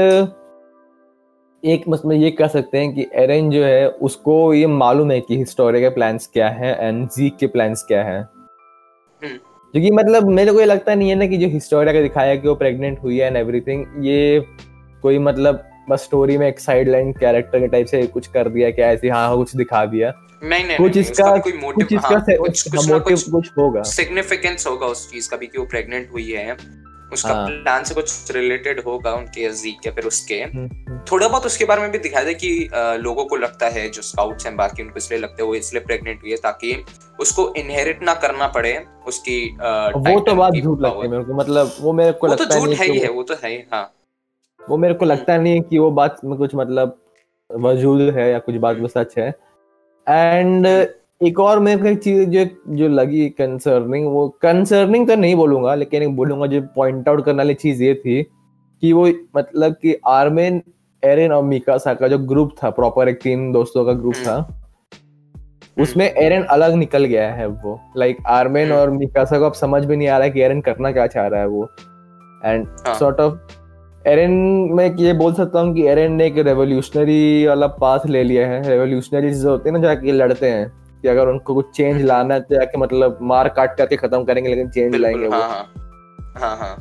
एक 1.62 1.82
मतलब 1.88 2.12
ये 2.12 2.30
कह 2.30 2.46
सकते 2.46 2.78
हैं 2.78 2.94
कि 2.94 3.06
एरन 3.14 3.50
जो 3.50 3.64
है 3.64 3.88
उसको 3.88 4.54
ये 4.54 4.66
मालूम 4.66 5.10
है 5.10 5.20
कि 5.20 5.36
हिस्टोरिया 5.38 5.88
के 5.88 5.94
प्लान्स 5.94 6.26
क्या 6.26 6.48
हैं 6.48 6.76
एंड 6.78 7.08
जीक 7.08 7.36
के 7.36 7.46
प्लान्स 7.46 7.82
क्या 7.82 8.02
हैं। 8.04 8.20
हम्म। 9.22 9.36
क्योंकि 9.74 9.90
मतलब 9.90 10.28
मेरे 10.28 10.52
को 10.52 10.60
ये 10.60 10.66
लगता 10.66 10.94
नहीं 10.94 11.08
है 11.08 11.14
ना 11.14 11.26
कि 11.26 11.36
जो 11.36 11.48
हिस्टोरिया 11.48 11.92
का 11.92 12.00
दिखाया 12.00 12.34
कि 12.34 12.48
वो 12.48 12.54
प्रेग्नेंट 12.54 13.02
हुई 13.02 13.18
है 13.18 13.26
एंड 13.26 13.36
एवरीथिंग 13.36 13.84
ये 14.06 14.40
कोई 15.02 15.18
मतलब 15.18 15.66
बस 15.90 16.02
स्टोरी 16.04 16.38
में 16.38 16.46
एक 16.48 16.60
साइड 16.60 16.88
लाइन 16.88 17.12
कैरेक्टर 17.12 17.60
के 17.60 17.66
टाइप 17.66 17.86
से 17.86 18.06
कुछ 18.06 18.26
कर 18.26 18.48
दिया 18.48 18.70
क्या 18.70 18.90
ऐसे 18.90 19.08
हाँ 19.08 19.36
कुछ 19.36 19.54
दिखा 19.56 19.84
दिया। 19.86 20.12
नहीं 20.44 20.64
नहीं 20.66 20.76
कुछ 20.76 20.96
इसका 20.96 21.30
कोई 21.36 21.52
कुछ 21.52 21.62
मोटिव 21.62 21.86
इसका 21.92 22.08
हाँ, 22.08 22.20
कुछ 22.20 22.62
कुछ 22.62 22.76
कुछ 22.76 22.88
मोटिव 22.90 23.16
कुछ 23.16 23.30
कुछ 23.30 23.50
होगा। 23.58 23.82
सिग्निफिकेंस 23.82 24.66
होगा 24.66 24.86
उस 24.86 25.10
चीज़ 25.10 25.30
का 25.30 25.36
भी 25.36 25.46
कि 25.46 25.58
वो 25.58 25.64
प्रेग्नेंट 25.66 26.12
हुई 26.12 26.30
है। 26.30 26.56
उसका 27.12 27.34
हाँ। 27.34 27.46
प्लान 27.48 27.84
से 27.84 27.94
कुछ 27.94 28.30
रिलेटेड 28.30 28.80
होगा 28.80 29.12
उनके 29.12 29.50
जीक 29.52 29.86
या 29.86 29.92
फिर 29.92 30.04
उसके। 30.04 30.34
हम्म, 30.34 30.66
हम्म। 30.66 30.98
थोड़ा 31.12 31.28
बहुत 31.28 31.46
उसके 31.46 31.64
बारे 31.64 31.82
में 31.82 31.90
भी 31.92 31.98
दिखाया 31.98 32.24
जाए 32.24 32.34
कि 32.34 32.50
अ, 32.74 32.94
लोगों 32.94 33.24
को 33.24 33.36
लगता 33.36 33.68
है 33.68 33.88
जो 33.88 34.02
स्काउट्स 34.02 34.46
हैं 34.46 34.56
बाकी 34.56 34.82
उनको 34.82 34.96
इसलिए 34.96 35.20
लगता 35.20 35.42
है 35.42 35.48
वो 35.48 35.54
इसलिए 35.54 35.82
प्रेग्नेंट 35.84 36.22
हुई 36.22 36.30
है 36.30 36.36
ताकि 36.36 36.84
उसको 37.20 37.54
इनहेरिट 37.54 38.02
ना 38.02 38.14
करना 38.14 38.46
पड़े 38.48 38.76
उसकी 39.06 39.56
अ, 39.60 39.90
वो 39.96 40.20
तो 40.20 40.34
बात 40.34 40.52
झूठ 40.54 40.80
लगती 40.80 41.02
है 41.02 41.08
मेरे 41.08 41.24
को 41.24 41.34
मतलब 41.34 41.72
वो 41.80 41.92
मेरे 41.92 42.12
को 42.12 42.28
वो 42.28 42.34
तो 42.34 42.44
लगता 42.44 42.58
झूठ 42.58 42.68
है 42.68 42.84
ही 42.84 42.90
वो- 42.90 43.02
है 43.02 43.10
वो 43.10 43.22
तो 43.22 43.34
है 43.34 43.50
ही 43.50 43.62
हाँ। 43.72 43.92
वो 44.60 44.76
मेरे 44.76 44.94
को 44.94 45.04
लगता 45.04 45.36
नहीं 45.36 45.54
है 45.54 45.60
कि 45.60 45.78
वो 45.78 45.90
बात 45.90 46.20
में 46.24 46.38
कुछ 46.38 46.54
मतलब 46.54 46.96
वजूद 47.50 48.00
है 48.14 48.30
या 48.30 48.38
कुछ 48.38 48.54
बात 48.54 48.76
में 48.76 48.88
सच 48.88 49.14
है। 49.18 49.28
एंड 50.08 50.66
एक 51.22 51.40
और 51.40 51.58
मेरे 51.58 51.82
को 51.82 51.88
एक 51.88 52.02
चीज़ 52.02 52.28
जो 52.30 52.44
जो 52.68 52.88
लगी 52.88 53.28
कंसर्निंग 53.28 54.06
वो 54.06 54.28
कंसर्निंग 54.42 55.08
तो 55.08 55.14
नहीं 55.16 55.34
बोलूँगा 55.34 55.74
लेकिन 55.74 56.02
एक 56.02 56.16
बोलूँगा 56.16 56.46
जो 56.46 56.60
पॉइंट 56.60 57.08
आउट 57.08 57.24
करने 57.24 57.36
वाली 57.36 57.54
चीज़ 57.54 57.82
ये 57.82 57.94
थी 57.94 58.22
कि 58.22 58.92
वो 58.92 59.06
मतलब 59.36 59.72
कि 59.72 59.94
आर्मेन 60.06 60.62
एरन 61.04 61.32
और 61.32 61.42
मिकासा 61.42 61.94
का 61.94 62.08
जो 62.08 62.18
ग्रुप 62.18 62.54
था 62.64 62.70
प्रॉपर 62.70 63.08
एक 63.08 63.22
तीन 63.22 63.52
दोस्तों 63.52 63.84
का 63.84 63.92
ग्रुप 63.92 64.14
था 64.14 64.64
उसमें 65.80 66.06
एरन 66.06 66.42
अलग 66.42 66.74
निकल 66.74 67.04
गया 67.04 67.32
है 67.32 67.46
वो। 67.46 67.80
लाइक 67.96 68.16
like, 68.16 68.28
आर्मेन 68.28 68.68
हम्म। 68.68 68.80
और 68.80 68.90
मिकासा 68.90 69.38
को 69.38 69.44
अब 69.44 69.52
समझ 69.52 69.86
में 69.86 69.96
नहीं 69.96 70.08
आ 70.08 70.16
रहा 70.18 70.24
है 70.24 70.30
कि 70.30 70.40
एरन 70.40 70.60
करना 70.60 70.92
क्या 70.92 71.06
चाह 71.06 71.26
रहा 71.26 71.40
है 71.40 71.46
वो। 71.46 71.68
एंड। 72.44 72.66
सॉर्ट 72.98 73.20
ऑफ़ 73.20 74.08
एरन 74.08 74.30
मैं 74.72 74.94
ये 74.96 75.12
बोल 75.12 75.34
सकता 75.34 75.60
हूँ 75.60 75.74
कि 75.74 75.86
एरन 75.86 76.12
ने 76.12 76.26
एक 76.26 76.38
रेवोल्यूशनरी 76.38 77.46
वाला 77.46 77.66
पाथ 77.66 78.06
ले 78.06 78.22
लिया 78.24 78.48
है। 78.48 78.68
रेवोल्यूशनरी 78.68 79.40
होते 79.40 79.70
हैं 79.70 79.76
ना 79.76 79.82
जाके 79.82 80.12
लड़ते 80.12 80.50
हैं। 80.50 80.79
कि 81.02 81.08
अगर 81.08 81.28
उनको 81.28 81.54
कुछ 81.54 81.70
चेंज 81.74 82.02
लाना 82.02 82.34
है 82.34 82.40
तो 82.40 82.54
जाके 82.54 82.78
मतलब 82.78 83.18
मार 83.22 83.48
काट 83.48 83.76
करके 83.76 83.96
खत्म 83.96 84.24
करेंगे 84.24 84.48
लेकिन 84.50 84.70
चेंज 84.70 84.96
लाएँगे 84.96 85.26
वो। 85.26 85.32
हाँ 85.32 85.48
हाँ। 85.48 85.72
हाँ 86.38 86.56
हाँ। 86.56 86.76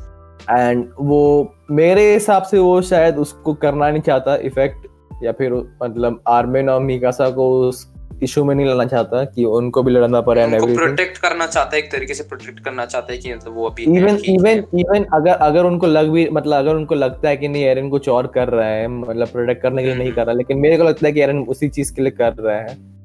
एंड 0.60 0.90
वो 1.00 1.54
मेरे 1.72 2.14
हिसाब 2.14 2.44
से 2.44 2.58
वो 2.60 2.82
शायद 2.82 3.18
उसको 3.18 3.54
करना 3.54 3.90
नहीं 3.90 4.02
चाहता 4.02 4.36
इफ़ेक्ट 4.36 4.88
या 5.24 5.32
फिर 5.32 5.54
मतलब 5.84 6.22
आर्मेन 6.28 6.70
और 6.70 6.82
मिकासा 6.82 7.30
को 7.30 7.50
उस 7.70 7.94
इशू 8.24 8.44
में 8.44 8.56
नहीं 8.56 8.66
लाना 8.68 8.86
चाहता 8.86 9.24
कि 9.26 9.46
उनको 9.46 9.84
भी 9.84 9.92
लड़ना 9.92 10.22
पड़े 10.22 10.42
एंड 10.42 10.54
उनको 10.54 10.76
प्रोटेक्ट 10.76 11.18
करना 11.18 11.48
चाहता 11.48 11.76
है 11.76 11.84
एक 11.84 11.92
तरीके 11.92 12.14
से 12.14 12.24
प्रोटेक्ट 12.24 12.60
करना 12.60 12.86
चाहता 12.86 13.14
है 13.14 13.18
कि 13.18 13.34
मतलब 13.34 13.56
वो 13.56 13.70
अभी 13.70 13.84
इवन 13.84 14.18
इवन 14.26 14.64
इवन 14.80 15.04
अगर 15.04 15.32
अगर 15.32 15.66
उनको 15.66 15.88
लग 15.88 16.10
भी 16.10 16.30
मतलब 16.30 16.58
अगर 16.58 16.76
उनको 16.76 16.96
लगता 16.96 17.30
है 17.30 17.38
कि 17.38 17.48
नहीं 17.48 17.64
एरन 17.64 17.90
कुछ 17.90 18.10
और 18.10 18.28
कर 18.28 18.48
रहा 18.48 18.68
है 18.68 18.88
मतलब 18.88 19.28
प्रोटेक्ट 19.28 19.62
करने 19.62 19.82
के 19.82 19.88
लिए 19.88 19.98
नहीं 19.98 20.12
कर 20.12 20.26
रहा 20.26 20.36
लेकिन 20.36 20.58
मेरे 20.58 20.78
को 20.78 20.84
लगता 20.84 21.08
है 21.08 21.14
कि 21.14 21.22
एरन 21.22 21.40
उसी 21.40 21.70
चीज़ 21.70 21.96
के 21.96 22.02
लिए 22.02 22.12
कर 22.12 22.34
रहा 22.34 22.56
है। 22.56 22.99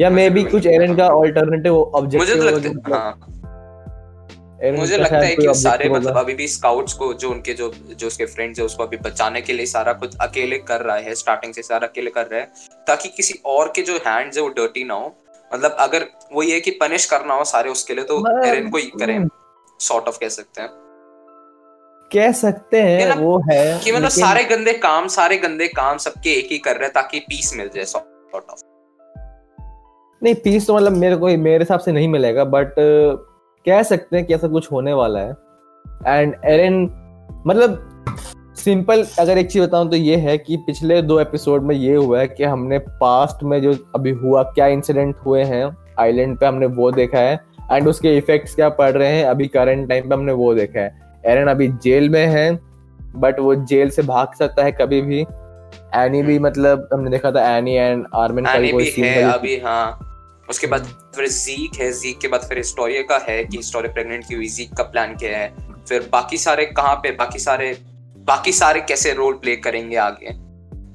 या 0.00 0.10
मे 0.10 0.28
भी 0.30 0.42
कुछ 0.44 0.66
एरन 0.66 0.96
का 0.96 1.08
ऑल्टरनेटिव 1.08 1.74
मुझे 1.96 2.34
तो 2.34 2.42
लगता 2.42 2.68
है 2.68 3.00
हाँ। 3.00 3.10
एरन 4.62 4.78
मुझे 4.78 4.96
लगता 4.96 5.18
है 5.18 5.34
कि 5.36 5.54
सारे 5.54 5.88
मतलब 5.88 6.16
अभी 6.18 6.34
भी 6.34 6.48
स्काउट्स 6.48 6.92
को 6.92 7.12
जो 7.14 7.30
उनके 7.30 7.52
जो 7.54 7.72
जो 7.90 8.06
उसके 8.06 8.26
फ्रेंड्स 8.26 8.58
है 8.58 8.64
उसको 8.64 8.82
अभी 8.82 8.96
बचाने 8.96 9.40
के 9.40 9.52
लिए 9.52 9.66
सारा 9.66 9.92
कुछ 9.92 10.16
अकेले 10.20 10.58
कर 10.58 10.80
रहा 10.80 10.96
है 10.96 11.14
स्टार्टिंग 11.14 11.54
से 11.54 11.62
सारा 11.62 11.86
अकेले 11.86 12.10
कर 12.10 12.26
रहा 12.26 12.40
है 12.40 12.46
ताकि 12.88 13.08
किसी 13.08 13.38
और 13.46 13.72
के 13.76 13.82
जो 13.82 13.96
हैंड्स 14.06 14.36
है 14.36 14.42
वो 14.42 14.48
डर्टी 14.48 14.84
ना 14.84 14.94
हो। 14.94 15.14
मतलब 15.50 15.76
अगर 15.80 16.06
वो 16.32 16.42
ये 16.42 16.60
कि 16.60 16.70
पनिश 16.70 17.04
करना 17.04 17.34
हो 17.34 17.44
सारे 17.44 17.70
उसके 17.70 17.94
लिए 17.94 18.04
तो 18.04 18.18
एरन 18.46 18.70
को 18.70 18.78
ही 18.78 18.90
करें। 19.00 19.28
सॉर्ट 19.80 20.08
ऑफ़ 20.08 20.18
कह 20.18 20.28
सकते 20.28 20.62
हैं। 20.62 20.70
कह 22.10 22.32
सकते 22.32 22.80
हैं 22.82 23.14
वो 23.16 23.38
है 23.50 23.80
कि 23.84 23.92
मतलब 23.92 24.08
सारे 24.08 24.44
गंदे 24.44 24.72
काम 24.72 25.08
सारे 25.08 25.36
गंदे 25.36 25.68
काम 25.68 25.98
सबके 25.98 26.30
एक 26.30 26.48
ही 26.50 26.58
कर 26.58 26.76
रहे 26.76 26.84
हैं 26.84 26.92
ताकि 26.92 27.18
पीस 27.18 27.52
मिल 27.56 27.70
जाए 27.74 27.84
सॉर्ट 27.84 28.50
ऑफ़ 28.50 28.60
नहीं 30.22 30.34
पीस 30.34 30.66
तो 30.66 30.74
मतलब 30.76 30.92
मेरे 30.92 31.16
को 31.16 31.26
मेरे 31.26 31.58
हिसाब 31.58 31.80
से 31.80 31.92
नहीं 31.92 32.08
मिलेगा 32.08 32.44
बट 32.44 32.74
कह 32.78 33.82
सकते 33.82 34.16
हैं 34.16 34.26
कि 34.26 34.34
ऐसा 34.34 34.48
कुछ 34.48 34.70
होने 34.72 34.92
वाला 34.92 35.20
है। 35.20 35.36
एंड 36.06 36.34
एरन 36.44 36.82
मतलब 37.46 37.82
सिंपल 38.56 39.04
अगर 39.18 39.38
एक 39.38 39.50
चीज़ 39.50 39.62
बताऊँ 39.62 39.88
तो 39.90 39.96
ये 39.96 40.16
है 40.16 40.36
कि 40.38 40.56
पिछले 40.56 41.00
दो 41.02 41.20
एपिसोड 41.20 41.62
में 41.62 41.74
ये 41.74 41.94
हुआ 41.94 42.20
है 42.20 42.28
कि 42.28 42.44
हमने 42.44 42.78
पास्ट 42.78 43.42
में 43.42 43.60
जो 43.62 43.74
अभी 43.94 44.10
हुआ 44.10 44.42
क्या 44.42 44.66
इंसिडेंट 44.66 45.16
हुए 45.26 45.42
हैं 45.44 45.64
आइलैंड 46.00 46.38
पे 46.38 46.46
हमने 46.46 46.66
वो 46.66 46.90
देखा 46.92 47.18
है 47.18 47.40
एंड 47.72 47.88
उसके 47.88 48.16
इफेक्ट्स 48.16 48.54
क्या 48.54 48.68
पड़ 48.68 48.90
रहे 48.90 49.12
हैं 49.12 49.24
अभी 49.24 49.46
करंट 49.48 49.88
टाइम 49.88 50.08
पे 50.08 50.14
हमने 50.14 50.32
वो 50.32 50.54
देखा 50.54 50.80
है। 50.80 51.20
एरन 51.26 51.48
अभी 51.48 51.68
जेल 51.82 52.08
में 52.08 52.26
है 52.26 52.50
बट 53.16 53.38
वो 53.40 53.54
जेल 53.54 53.90
से 53.90 54.02
भाग 54.02 54.34
सकता 54.34 54.64
है 54.64 54.72
कभी 54.72 55.00
भी। 55.02 55.20
एनी 55.94 56.22
भी 56.22 56.38
मतलब 56.38 56.88
हमने 56.92 57.10
देखा 57.10 57.30
था 57.30 57.56
एनी 57.56 57.74
एंड 57.74 58.06
आर्मिन 58.14 58.44
का 58.44 58.70
कोई 58.72 58.84
सीन 58.84 59.04
है 59.04 59.22
अभी 59.22 59.56
हाँ। 59.60 59.98
उसके 60.50 60.66
बाद 60.66 60.84
फिर 61.16 61.28
जीक 61.28 61.80
है। 61.80 61.92
जीक 61.92 62.18
के 62.18 62.28
बाद 62.28 62.40
फिर 62.40 62.58
हिस्टोरिया 62.58 63.02
का 63.02 63.18
है 63.28 63.44
कि 63.44 63.56
हिस्टोरिया 63.56 63.92
प्रेग्नेंट 63.92 64.24
की 64.28 64.34
हुई? 64.34 64.48
जीक 64.48 64.74
का 64.74 64.82
प्लान 64.82 65.16
क्या 65.16 65.38
है? 65.38 65.52
फिर 65.88 66.08
बाकी 66.12 66.38
सारे 66.38 66.64
कहाँ 66.66 66.94
पे? 66.94 67.10
बाकी 67.10 67.38
सारे 67.38 67.76
बाकी 68.18 68.52
सारे 68.52 68.80
कैसे 68.80 69.12
रोल 69.12 69.34
प्ले 69.34 69.56
करेंगे 69.56 69.96
आगे? 69.96 70.32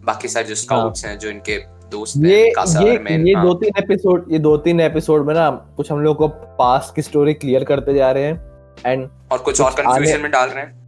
बाकी 0.05 0.27
सारे 0.27 0.45
जो 0.45 0.55
स्काउट्स 0.55 1.05
हैं 1.05 1.19
जो 1.19 1.29
इनके 1.29 1.57
दोस्त 1.91 2.17
ये 2.17 2.37
ये 2.37 2.51
अरमैन, 2.51 3.27
ये 3.27 3.33
हाँ। 3.33 3.45
दो 3.45 3.53
तीन 3.53 3.73
एपिसोड 3.77 4.25
ये 4.31 4.39
दो 4.39 4.57
तीन 4.57 4.79
एपिसोड 4.79 5.25
में 5.27 5.33
ना 5.33 5.49
कुछ 5.49 5.91
हम 5.91 5.99
लोग 5.99 6.17
को 6.17 6.27
पास्ट 6.59 6.95
की 6.95 7.01
स्टोरी 7.01 7.33
क्लियर 7.33 7.63
करते 7.63 7.93
जा 7.93 8.11
रहे 8.11 8.23
हैं। 8.23 8.51
एंड 8.85 9.09
और 9.31 9.37
कुछ 9.37 9.45
कुछ 9.45 9.61
और 9.61 9.71
कंफ्यूजन 9.71 10.21
में 10.21 10.31
डाल 10.31 10.49
रहे 10.49 10.63
हैं? 10.63 10.80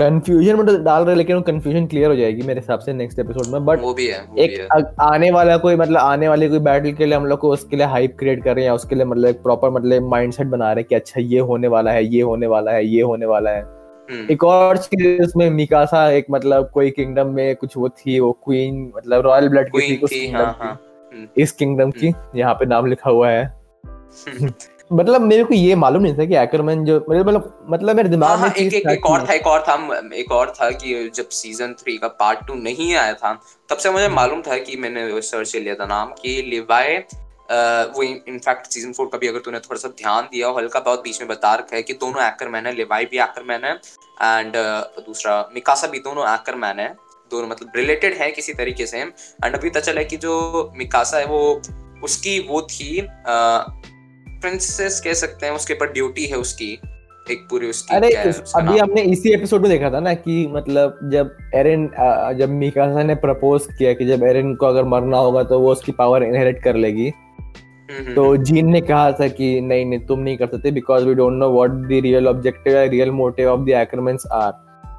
कंफ्यूजन 0.00 0.56
में 0.56 0.66
तो 0.66 0.76
डाल 0.82 1.04
रहे 1.04 1.14
लेकिन 1.16 1.36
वो 1.36 1.42
कंफ्यूजन 1.42 1.86
क्लियर 1.86 2.10
हो 2.10 2.16
जाएगी 2.16 2.42
मेरे 2.42 2.60
हिसाब 2.60 2.80
से 2.80 2.92
नेक्स्ट 2.92 3.18
एपिसोड 3.18 3.46
में 3.46 3.64
बट 3.64 3.80
वो 3.80 3.94
भी 3.94 4.06
है 4.06 4.20
वो 4.22 4.34
भी 4.34 4.42
एक 4.42 4.60
है 4.72 4.82
आने 5.00 5.30
वाला 5.30 5.56
कोई 5.56 5.76
मतलब 5.76 5.96
आने 5.96 6.28
वाली 6.28 6.48
कोई 6.48 6.58
बैटल 6.58 6.92
के 6.92 7.06
लिए 7.06 7.14
हम 7.14 7.26
लोग 7.26 7.38
को 7.38 7.50
उसके 7.50 7.76
लिए 7.76 7.86
हाइप 7.86 8.16
क्रिएट 8.18 8.44
कर 8.44 8.54
रहे 8.54 8.64
हैं 8.64 8.70
या 8.70 8.74
उसके 8.74 8.94
लिए 8.94 9.04
मतलब 9.04 9.28
एक 9.28 9.42
प्रॉपर 9.42 9.70
मतलब 9.70 10.08
माइंडसेट 10.08 10.46
बना 10.46 10.72
रहे 10.72 10.82
हैं 10.82 10.88
कि 10.88 10.94
अच्छा 10.94 11.20
ये 11.20 11.38
होने 11.38 11.68
वाला 11.68 11.92
है 11.92 12.04
ये 12.04 12.22
होने 12.22 12.46
वाला 12.46 12.72
है 12.72 12.86
ये 12.86 13.02
होने 13.02 13.26
वाला 13.26 13.50
है। 13.50 13.62
हम्म, 13.62 14.26
एक 14.30 14.44
और 14.44 14.76
चीज़ 14.76 15.22
उसमें 15.22 15.50
मिकासा 15.50 16.08
एक 16.10 16.26
मतलब 16.30 16.70
कोई 16.74 16.90
किंगडम 16.90 17.26
में 17.26 17.56
कुछ 17.56 17.76
वो 17.76 17.88
थी 17.88 18.20
वो 18.20 18.32
क्वीन 18.44 18.92
मतलब 18.96 19.20
रॉयल 19.20 19.48
ब्लड 19.48 19.68
की 19.68 19.96
थी 19.96 20.06
थी 20.06 20.30
हाँ 20.30 20.56
हाँ। 20.60 20.72
हम्म, 21.14 21.26
इस 21.36 21.52
किंगडम 21.52 21.90
की 21.90 22.14
यहाँ 22.36 22.54
पे 22.54 22.66
नाम 22.66 22.86
लिखा 22.86 23.10
हुआ 23.10 23.28
है। 23.30 23.60
मतलब 24.90 25.20
मेरे 25.22 25.44
को 25.44 25.54
ये 25.54 25.74
मालूम 25.76 26.02
नहीं 26.02 26.16
था 26.18 26.24
कि 26.24 26.36
एक्टरमैन 26.36 26.84
जो 26.84 26.96
मतलब 27.00 27.26
मतलब 27.26 27.66
मतलब 27.70 27.96
मेरे 27.96 28.02
हाँ 28.02 28.10
दिमाग 28.10 28.38
में 28.38 28.48
हाँ 28.48 28.54
एक 28.56 28.74
एक 28.74 28.86
एक 28.88 29.06
और 29.06 29.26
था 29.26 29.32
एक 29.34 29.46
और 29.46 29.64
था 29.68 29.74
एक 30.14 30.32
और 30.32 30.52
था 30.52 30.70
कि 30.72 31.10
जब 31.14 31.28
सीज़न 31.32 31.74
थ्री 31.74 31.96
का 31.98 32.08
पार्ट 32.20 32.46
टू 32.46 32.54
नहीं 32.56 32.94
आया 32.94 33.14
था 33.14 33.32
तब 33.68 33.76
से 33.76 33.90
मुझे 33.90 34.08
मालूम 34.10 34.42
था 34.42 34.58
कि 34.60 34.76
मैंने 34.76 35.20
सर्च 35.22 35.54
लिया 35.56 35.74
था 35.74 35.86
नाम 35.86 36.12
कि 36.22 36.40
लिवाई 36.42 36.96
वो 37.94 38.02
इनफैक्ट 38.02 38.66
सीज़न 38.66 38.92
फोर 38.92 39.06
का 39.12 39.18
भी 39.18 39.28
अगर 39.28 39.38
तूने 39.38 39.58
थोड़ा 39.60 39.78
सा 39.80 39.88
ध्यान 39.98 40.28
दिया 40.32 40.48
हो 40.48 40.58
हल्का 40.58 40.80
बहुत 40.80 41.02
बीच 41.04 41.20
में 41.20 41.28
बता 41.28 41.54
रखा 41.54 41.76
है 41.76 41.82
कि 41.82 41.92
दोनों 42.00 42.22
एक्टर 42.22 42.48
मैन 42.48 42.66
है 42.66 42.74
लिवाई 42.74 43.04
भी 43.04 43.18
एक्टर 43.18 43.42
मैन 43.42 43.64
है 43.64 43.74
एंड 43.74 44.56
दूसरा 45.06 45.40
मिकासा 45.54 45.86
भी 45.86 45.98
दोनों 46.00 46.32
एक्टर 46.34 46.54
मैन 46.56 46.80
है 46.80 46.88
दोनों 47.30 47.48
मतलब 47.48 47.72
रिलेटेड 47.76 48.14
है 48.14 48.30
किसी 48.30 48.52
तरीके 48.54 48.86
से 48.86 48.98
एंड 48.98 49.54
अभी 49.54 49.68
पता 49.68 49.80
चला 49.80 50.00
है 50.00 50.04
कि 50.04 50.16
जो 50.18 50.38
मिकासा 50.76 51.18
है 51.18 51.26
वो 51.26 51.40
उसकी 52.04 52.38
वो 52.48 52.62
थी 52.62 53.00
प्रिंसेस 54.40 55.00
कह 55.00 55.12
सकते 55.12 55.46
हैं 55.46 55.52
उसके 55.52 55.74
ऊपर 55.74 55.92
ड्यूटी 55.92 56.26
है 56.26 56.36
उसकी 56.36 56.72
एक 57.30 57.46
पूरी 57.50 57.68
उसकी 57.70 57.96
अरे 57.96 58.12
अभी 58.14 58.78
हमने 58.78 59.02
इसी 59.02 59.32
एपिसोड 59.32 59.62
में 59.62 59.70
देखा 59.70 59.90
था 59.90 60.00
ना 60.00 60.14
कि 60.14 60.46
मतलब 60.50 60.98
जब 61.12 61.36
एरन 61.54 61.88
जब 62.38 62.50
मिकासा 62.50 63.02
ने 63.02 63.14
प्रपोज 63.14 63.66
किया 63.78 63.92
कि 63.92 64.06
जब 64.06 64.22
एरन 64.22 64.54
को 64.54 64.66
अगर 64.66 64.84
मरना 64.84 65.18
होगा 65.18 65.42
तो 65.42 65.58
वो 65.60 65.72
उसकी 65.72 65.92
पावर 65.92 66.22
इनहेरिट 66.22 66.62
कर 66.62 66.76
लेगी। 66.76 67.08
हम्म, 67.08 68.02
हम्म, 68.02 68.14
तो 68.14 68.36
जीन 68.36 68.70
ने 68.70 68.80
कहा 68.80 69.12
था 69.12 69.28
कि 69.28 69.60
नहीं 69.60 69.84
नहीं 69.86 70.00
तुम 70.06 70.20
नहीं 70.20 70.36
कर 70.36 70.46
सकते 70.46 70.70
because 70.70 71.04
we 71.04 71.14
don't 71.14 71.32
know 71.32 71.50
what 71.52 71.70
the 71.70 72.00
real 72.02 72.28
objective 72.28 72.76
या 72.76 72.84
real 72.84 73.10
motive 73.10 73.48
of 73.48 73.60
the 73.60 73.68
Ackermans 73.68 74.26
are 74.32 74.50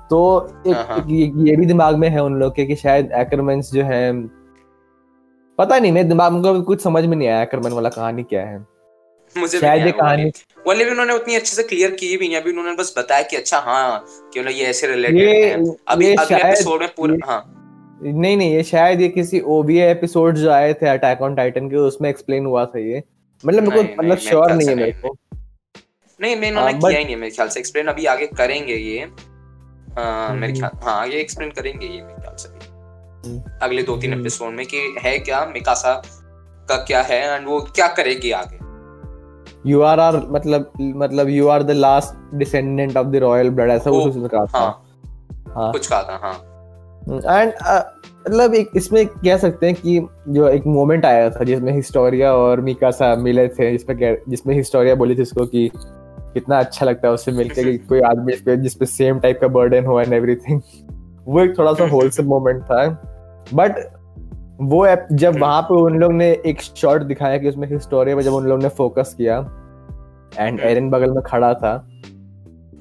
तो 0.09 0.49
एक, 0.67 0.75
हाँ, 0.75 0.85
हाँ। 0.85 0.97
एक 0.97 1.05
ये, 1.09 1.31
ये 1.49 1.55
भी 1.55 1.65
दिमाग 1.65 1.95
में 1.95 2.09
है 2.09 2.23
उन 2.23 2.35
लोग 2.35 2.55
के 2.55 2.65
कि 2.65 2.75
शायद 2.75 3.11
एक्टरमैन्स 3.11 3.71
जो 3.73 3.83
है 3.83 4.11
पता 5.59 5.79
नहीं 5.79 5.91
मेरे 5.91 6.07
दिमाग 6.09 6.33
में 6.33 6.61
कुछ 6.61 6.81
समझ 6.81 7.05
में 7.05 7.17
नहीं 7.17 7.27
आया 7.27 7.41
एक्टरमैन 7.43 7.73
वाला 7.73 7.89
कहानी 7.89 8.23
क्या 8.23 8.45
है। 8.45 8.70
मुझे 9.37 9.59
शायद 9.59 9.85
ये 9.85 9.91
वो 9.91 9.97
कहानी 9.99 10.31
वाली। 10.67 10.83
भी 10.83 10.91
उन्होंने 10.91 11.13
उतनी 11.13 11.35
अच्छे 11.35 11.55
से 11.55 11.63
क्लियर 11.63 11.91
की 11.91 12.15
भी 12.17 12.27
नहीं 12.27 12.37
अभी 12.37 12.49
उन्होंने 12.49 12.73
बस 12.75 12.93
बताया 12.97 13.21
कि 13.23 13.35
अच्छा 13.35 13.59
हाँ 13.59 14.05
कि 14.33 14.39
मतलब 14.39 14.51
ये 14.51 14.65
ऐसे 14.65 14.87
रिलेटेड 14.87 15.19
है। 15.19 15.75
अभी 15.87 16.13
अगले 16.15 16.37
एपिसोड 16.39 16.81
में 16.81 16.89
पूरा 16.97 17.31
हाँ। 17.31 17.43
नहीं 18.03 18.35
नहीं 18.37 18.53
ये 18.53 18.63
शायद 18.63 19.01
ये 19.01 19.07
किसी 19.09 19.39
ओवीए 19.55 19.89
एपिसोड 19.91 20.35
जो 20.35 20.51
आए 20.51 20.73
थे 20.73 20.87
अटैक 20.89 21.21
ऑन 21.21 21.35
टाइटन 21.35 21.69
के 21.69 21.75
उसमें 21.77 22.09
एक्सप्लेन 22.09 22.45
हुआ 22.45 22.65
था 22.65 22.79
ये। 22.79 23.03
मतलब 23.43 23.63
मेरे 23.63 23.83
को 23.83 24.01
मतलब 24.03 24.17
श्योर 24.19 24.51
नहीं 24.51 24.67
है 24.67 24.75
मेरे 24.75 24.91
को। 24.91 25.15
नहीं 26.19 26.35
मैं 26.35 26.47
इन्होंने 26.47 26.71
हाँ, 26.71 26.79
किया 26.81 26.99
ही 26.99 27.05
नहीं 27.05 27.15
मेरे 27.15 27.31
ख्याल 27.31 27.47
से। 27.47 27.59
एक्सप्लेन 27.59 27.87
अभी 27.87 28.05
आगे 28.05 28.25
करेंगे 28.27 28.73
ये। 28.73 28.99
हाँ, 29.97 30.33
मेरे 30.35 30.53
हम्म। 30.53 30.59
ख्याल 30.59 30.83
हाँ 30.83 31.07
ये 31.07 31.19
एक्सप्लेन 31.19 31.49
करेंगे 31.51 31.85
ये 31.85 32.01
मेरे 32.01 32.21
ख्याल 32.21 32.35
से 32.35 32.49
हम्म। 32.49 33.41
अगले 33.61 33.83
दो 33.83 33.97
तीन 33.97 34.11
हम्म। 34.11 34.21
एपिसोड 34.21 34.53
में 34.53 34.65
कि 34.65 34.77
है 35.03 35.17
क्या 35.19 35.45
मिकासा 35.45 35.93
का 36.69 36.75
क्या 36.85 37.01
है 37.01 37.21
एंड 37.35 37.47
वो 37.47 37.59
क्या 37.75 37.87
करेगी 37.87 38.31
आगे? 38.31 38.57
यू 39.65 39.81
आर 39.81 39.99
आर 39.99 40.15
मतलब 40.29 40.71
मतलब 40.79 41.29
you 41.29 41.47
are 41.47 41.63
the 41.63 41.71
last 41.71 42.37
descendant 42.37 42.97
of 42.97 43.07
the 43.07 43.15
royal 43.15 43.49
blood 43.49 43.69
ऐसा 43.69 43.91
कुछ 43.91 44.07
उसने 44.07 44.27
कहा 44.27 44.45
था। 44.45 44.59
हाँ। 44.59 44.83
हाँ। 45.55 45.71
कुछ 45.71 45.87
कहा 45.87 46.03
था 46.03 46.19
हाँ। 46.21 46.47
एंड 47.09 47.53
मतलब 48.27 48.53
एक 48.53 48.69
इसमें 48.75 49.05
कह 49.07 49.37
सकते 49.37 49.65
हैं 49.65 49.75
कि 49.75 50.07
जो 50.29 50.47
एक 50.47 50.67
मोमेंट 50.67 51.05
आया 51.05 51.29
था 51.29 51.43
जिसमें 51.43 51.73
हिस्टोरिया 51.73 52.33
और 52.33 52.61
मिकासा 52.61 53.15
मिले 53.15 53.47
थे 53.47 53.71
जिसमें 53.71 54.17
जिसमें 54.29 54.55
हिस्टोरिया 54.55 54.95
बोली 54.95 55.15
थी 55.15 55.21
उसको 55.21 55.45
कि 55.45 55.71
कितना 56.33 56.59
अच्छा 56.59 56.85
लगता 56.85 57.07
है 57.07 57.13
उससे 57.13 57.31
मिलकर 57.31 57.63
कि 57.63 57.77
कोई 57.89 58.01
आदमी 58.01 58.31
जिसपे 58.31 58.57
जिसपे 58.57 58.85
सेम 58.85 59.19
टाइप 59.19 59.39
का 59.41 59.47
बर्डन 59.47 59.85
हो 59.85 59.99
एंड 60.01 60.13
एवरीथिंग 60.13 60.61
वो 61.27 61.41
एक 61.41 61.57
थोड़ा 61.59 61.73
सा 61.73 61.87
होलसम 61.91 62.23
मोमेंट 62.23 62.63
था। 62.63 62.87
बट 63.53 64.00
वो 64.61 64.85
एप 64.85 65.07
जब। 65.11 65.39
वहाँ 65.39 65.61
पे 65.61 65.75
उन 65.75 65.97
लोग 65.99 66.13
ने 66.13 66.31
एक 66.45 66.61
शॉट 66.61 67.01
दिखाया 67.01 67.37
कि 67.37 67.49
उसमें 67.49 67.67
हिस्टोरिया 67.67 68.15
पे 68.15 68.21
जब 68.21 68.33
उन 68.33 68.45
लोग 68.45 68.61
ने 68.63 68.69
फोकस 68.69 69.13
किया 69.17 69.37
एंड। 70.39 70.59
एरन 70.59 70.89
बगल 70.89 71.11
में 71.11 71.21
खड़ा 71.23 71.53
था 71.53 71.77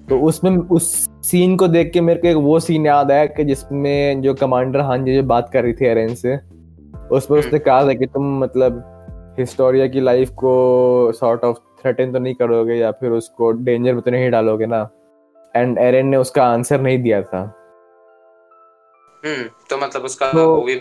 तो 0.09 0.21
उसमें 0.21 0.51
उस 0.51 0.91
सीन 1.23 1.57
को 1.57 1.69
देख 1.69 1.93
के 1.93 2.01
मेरे 2.01 2.21
को 2.21 2.29
एक 2.29 2.37
वो 2.37 2.59
सीन 2.61 2.87
याद 2.87 3.11
आया 3.11 3.27
कि 3.27 3.45
जिसमें 3.45 4.23
जो 4.23 4.35
कमांडर 4.35 4.81
हांजी 4.81 5.17
जो 5.17 5.23
बात 5.23 5.51
कर 5.53 5.63
रही 5.63 5.73
थी 5.73 5.87
एरन 5.87 6.15
से 6.15 6.37
उसमें 7.11 7.39
उसने 7.39 7.59
कहा 7.59 7.85
था 7.85 7.93
कि 7.93 8.07
तुम 8.07 8.39
मतलब 8.39 8.83
हिस्टोरिया 9.39 9.87
की 9.87 10.01
लाइफ 10.01 10.31
को 10.31 11.13
सॉर्ट 11.13 11.45
ऑफ़ 11.45 11.57
थ्रेटन 11.83 12.13
तो 12.13 12.19
नहीं 12.19 12.35
करोगे 12.35 12.75
या 12.75 12.91
फिर 12.91 13.11
उसको 13.11 13.51
डेंजर 13.53 13.93
में 13.95 14.03
तो 14.03 14.11
नहीं 14.11 14.31
डालोगे 14.31 14.67
ना 14.67 14.89
एंड 15.57 15.79
एरन 15.79 16.07
ने 16.07 16.17
उसका 16.17 16.45
आंसर 16.45 16.81
नहीं 16.81 17.03
दिया 17.03 17.23
था 17.23 17.41
हम्म 19.25 19.43
तो 19.71 19.77
मतलब 19.77 20.03
उसका 20.03 20.33
तो- 20.33 20.47
वो 20.47 20.61
भी 20.63 20.75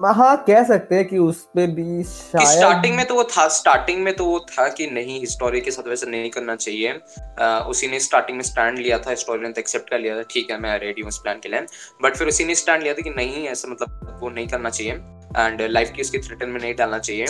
हाँ 0.00 0.36
कह 0.46 0.62
सकते 0.64 0.94
हैं 0.94 1.04
कि 1.08 1.18
उस 1.18 1.42
पे 1.54 1.66
भी 1.66 2.02
शायद 2.04 2.48
स्टार्टिंग 2.48 2.94
में 2.96 3.04
तो 3.06 3.14
वो 3.14 3.24
था 3.24 3.46
स्टार्टिंग 3.48 4.02
में 4.02 4.14
तो 4.16 4.24
वो 4.24 4.38
था 4.38 4.68
कि 4.68 4.86
नहीं 4.86 5.18
हिस्टोरी 5.20 5.60
के 5.60 5.70
साथ 5.70 5.88
वैसे 5.88 6.06
नहीं 6.06 6.30
करना 6.30 6.56
चाहिए। 6.56 6.92
आ, 7.40 7.58
उसी 7.58 7.88
ने 7.88 8.00
स्टार्टिंग 8.00 8.36
में 8.36 8.42
स्टैंड 8.44 8.78
लिया 8.78 8.98
था 8.98 9.10
हिस्टोरी 9.10 9.42
ने 9.42 9.48
एक्सेप्ट 9.58 9.90
कर 9.90 9.98
लिया 9.98 10.16
था 10.16 10.22
ठीक 10.30 10.50
है 10.50 10.60
मैं 10.60 10.78
रेडी 10.78 11.00
हूँ 11.00 11.08
इस 11.08 11.18
प्लान 11.18 11.40
के 11.40 11.48
लिए। 11.48 11.60
बट 12.02 12.16
फिर 12.16 12.28
उसी 12.28 12.44
ने 12.44 12.54
स्टैंड 12.54 12.82
लिया 12.82 12.94
था 12.94 13.02
कि 13.02 13.10
नहीं 13.10 13.46
ऐसा 13.48 13.68
मतलब 13.68 14.18
वो 14.22 14.30
नहीं 14.30 14.46
करना 14.48 14.70
चाहिए। 14.70 14.92
एंड 15.38 15.62
लाइफ 15.62 15.92
की 15.96 16.02
उसकी 16.02 16.18
थ्रेटन 16.18 16.48
में 16.48 16.60
नहीं 16.60 16.74
डालना 16.74 16.98
चाहिए। 16.98 17.26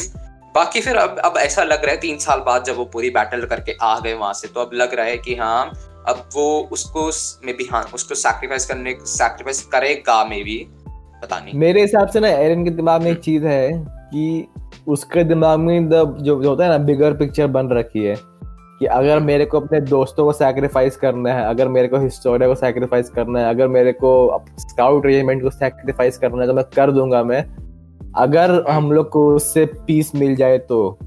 बाकी 0.55 0.81
फिर 0.81 0.97
अब 0.97 1.19
अब 1.19 1.37
ऐसा 1.39 1.63
लग 1.65 1.85
रहा 1.85 1.95
है 1.95 2.01
तीन 2.01 2.19
साल 2.19 2.41
बाद 2.41 2.65
जब 2.65 2.77
वो 2.77 2.85
पूरी 2.85 3.11
बैटल 3.11 3.47
करके 3.47 3.77
आ 3.83 3.99
गए 4.01 4.15
वहाँ 4.15 4.33
से 4.33 4.49
तो 4.49 4.61
अब 4.61 4.71
लग 4.75 4.95
रहा 4.95 5.07
है 5.07 5.17
कि 5.19 5.35
हाँ 5.35 5.67
अब 6.09 6.29
वो 6.35 6.69
उसको 6.73 7.11
मे 7.47 7.53
बी 7.53 7.69
हाँ 7.73 7.83
उसको 7.95 8.15
सैक्रिफाइस 8.15 8.67
करने 8.67 8.97
सैक्रिफाइस 9.07 9.63
करेगा 9.63 10.25
मे 10.25 10.43
बी 10.45 10.57
पता 11.25 11.39
नहीं। 11.39 11.59
मेरे 11.59 11.81
हिसाब 11.81 12.09
से 12.09 12.21
ना 12.21 12.29
एरन 12.29 12.65
के 12.65 12.71
दिमाग 12.71 13.03
में 13.03 13.11
एक 13.11 13.19
चीज़ 13.19 13.47
है 13.47 13.73
कि 13.89 14.47
उसके 14.89 15.25
दिमाग 15.25 15.59
में 15.59 15.89
द 15.89 16.17
जो 16.21 16.43
जो 16.43 16.49
होता 16.51 16.65
है 16.65 16.71
ना 16.71 16.79
बिगर 16.79 17.13
पिक्चर 17.13 17.47
बन 17.47 17.69
रखी 17.69 18.05
है 18.05 18.17
कि 18.79 18.87
अगर 18.87 19.21
मेरे 19.21 19.45
को 19.45 19.61
अपने 19.61 19.81
दोस्तों 19.81 20.25
को 20.25 20.33
सैक्रिफाइस 20.33 20.97
करना 20.97 21.33
है 21.35 21.45
अगर 21.45 21.69
मेरे 21.69 21.89
को 21.89 21.99
हिस्टोरिया 21.99 22.49
को 22.49 22.55
सैक्रिफाइस 22.55 23.11
करना 23.11 23.41
है 23.41 23.49
अगर 23.51 23.69
मेरे 23.69 23.93
को 23.93 24.45
स्काउट 24.59 25.07
रेजिमेंट 25.07 25.43
को 25.43 25.51
सैक्रिफाइस 25.51 26.19
करना 26.19 26.43
है 26.43 26.49
तो 26.49 26.55
मैं 26.55 26.65
कर 26.77 26.91
दूँगा 26.93 27.25
मैं। 27.25 27.45
अगर 28.17 28.65
हम 28.71 28.93
लोग 28.93 29.09
को 29.09 29.35
उससे 29.35 29.65
पीस 29.67 30.15
मिल 30.15 30.37
जाए 30.37 30.59
तो 30.59 30.99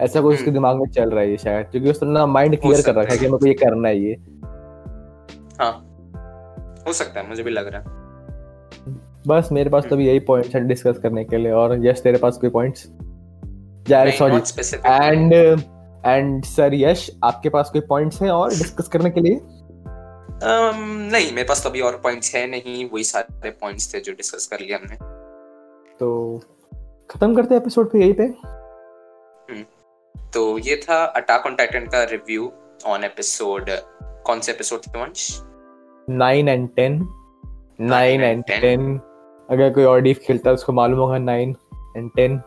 ऐसा 0.00 0.20
कुछ 0.20 0.32
उसके 0.34 0.44
हम्म। 0.44 0.54
दिमाग 0.54 0.76
में 0.76 0.86
चल 0.90 1.10
रहा 1.10 1.24
है 1.24 1.36
शायद 1.36 1.66
क्योंकि 1.66 1.90
उसने 1.90 2.10
ना 2.10 2.26
माइंड 2.26 2.60
क्लियर 2.60 2.82
कर 2.86 2.94
रखा 2.94 3.12
है। 3.12 3.18
कि 3.18 3.24
मेरे 3.24 3.36
को 3.38 3.46
ये 3.46 3.54
करना 3.54 3.88
है 3.88 3.98
ये। 3.98 4.16
हाँ। 5.60 5.72
हो 6.86 6.92
सकता 6.92 7.20
है 7.20 7.28
मुझे 7.28 7.42
भी 7.42 7.50
लग 7.50 7.68
रहा 7.68 7.80
है। 7.80 8.01
बस 9.26 9.48
मेरे 9.52 9.70
पास 9.70 9.84
तो 9.84 9.94
अभी 9.94 10.06
यही 10.06 10.18
पॉइंट्स 10.18 10.54
हैं 10.54 10.68
डिस्कस 10.68 10.98
करने 10.98 11.24
के 11.24 11.36
लिए 11.36 11.52
और 11.52 11.86
यस 11.86 12.02
तेरे 12.02 12.18
पास 12.18 12.36
कोई 12.36 12.50
पॉइंट्स 12.50 12.86
यार 13.90 14.10
sorry 14.10 14.36
and 14.86 15.32
and 16.06 16.44
sir 16.44 16.74
Yash 16.74 17.10
आपके 17.24 17.48
पास 17.48 17.70
कोई 17.70 17.80
पॉइंट्स 17.80 18.22
हैं 18.22 18.30
और 18.30 18.48
डिस्कस 18.48 18.88
करने 18.88 19.10
के 19.10 19.20
लिए? 19.20 19.36
Um, 19.36 20.76
नहीं 21.12 21.32
मेरे 21.32 21.48
पास 21.48 21.62
तो 21.62 21.68
अभी 21.68 21.80
और 21.80 22.00
पॉइंट्स 22.02 22.34
है 22.34 22.50
नहीं 22.50 22.90
वही 22.92 23.04
सारे 23.04 23.50
पॉइंट्स 23.50 23.94
थे 23.94 24.00
जो 24.00 24.12
डिस्कस 24.12 24.46
कर 24.46 24.60
लिए 24.60 24.74
हमने। 24.74 24.96
तो 25.98 26.40
खत्म 27.10 27.34
करते 27.34 27.54
हैं 27.54 27.62
एपिसोड 27.62 27.92
पे 27.92 27.98
यही 27.98 28.12
पे। 28.12 28.28
तो 30.32 30.58
ये 30.58 30.76
था 30.76 31.04
अटैक 31.04 31.46
ऑन 31.46 31.54
टाइटन 31.54 31.80
का 31.80 32.04
रिव्यू 32.04 32.52
ऑन 32.86 33.04
एपिसोड 33.04 33.66
कौन 34.02 34.40
से 34.40 34.52
एपिसोड 34.52 34.80
थे 34.80 35.00
Vansh? 35.02 35.42
Nine 36.10 36.48
and 36.48 36.68
ten 36.76 37.08
nine 37.80 38.20
and 38.20 38.44
and 38.44 38.62
10. 38.62 39.11
अगर 39.50 39.70
कोई 39.70 39.84
और 39.84 40.00
डीफ 40.00 40.18
खेलता 40.18 40.50
है 40.50 40.54
उसको 40.54 40.72
मालूम 40.72 40.98
होगा 40.98 41.18
नाइन 41.18 41.56
एंड 41.96 42.10
टेन 42.16 42.42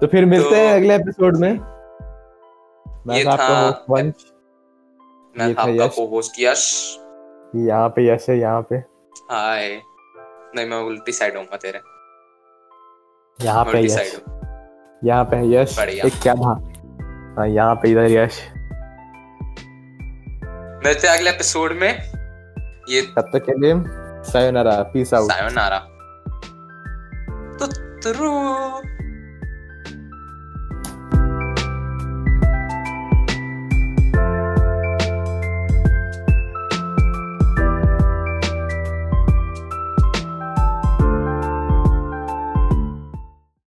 तो 0.00 0.06
फिर 0.06 0.24
मिलते 0.24 0.48
तो- 0.48 0.58
हैं 0.58 0.74
अगले 0.74 0.94
एपिसोड 0.94 1.36
में। 1.36 1.52
मैं 3.06 3.26
था 3.26 3.30
आपका 3.30 3.60
होस्ट 3.60 3.90
वंश 3.90 4.32
मैं 5.38 5.54
था 5.54 5.62
आपका। 5.62 5.86
को-होस्ट 5.86 6.32
यश। 6.40 6.96
यहाँ 7.56 7.88
पे 7.88 8.14
यश 8.14 8.28
है 8.28 8.38
यहाँ 8.38 8.62
पे। 8.62 8.76
हाय। 9.30 9.82
नहीं 10.56 10.66
मैं 10.66 10.76
उल्टी 10.76 11.12
साइड 11.12 11.36
हूँ 11.36 11.44
तेरे। 11.44 11.80
यहाँ 13.44 13.64
पे 13.64 13.84
यश। 13.84 14.22
यहाँ 15.04 15.24
पे 15.24 15.36
है 15.36 15.50
यश 15.50 15.78
एक 15.78 16.12
क्या 16.22 16.34
था? 16.34 16.72
हाँ 17.38 17.48
यहाँ 17.48 17.74
पे 17.74 17.90
इधर 17.90 18.06
यश। 18.10 18.48
मिलते 20.86 21.08
हैं 21.08 21.18
अगले 21.18 21.30
एपिसोड 21.30 21.72
में। 21.72 22.19
ये 22.90 23.02
तब 23.02 23.30
तक 23.32 23.44
के 23.44 23.52
लिए 23.60 23.74
सायोनारा 24.32 24.82
पीस 24.82 25.14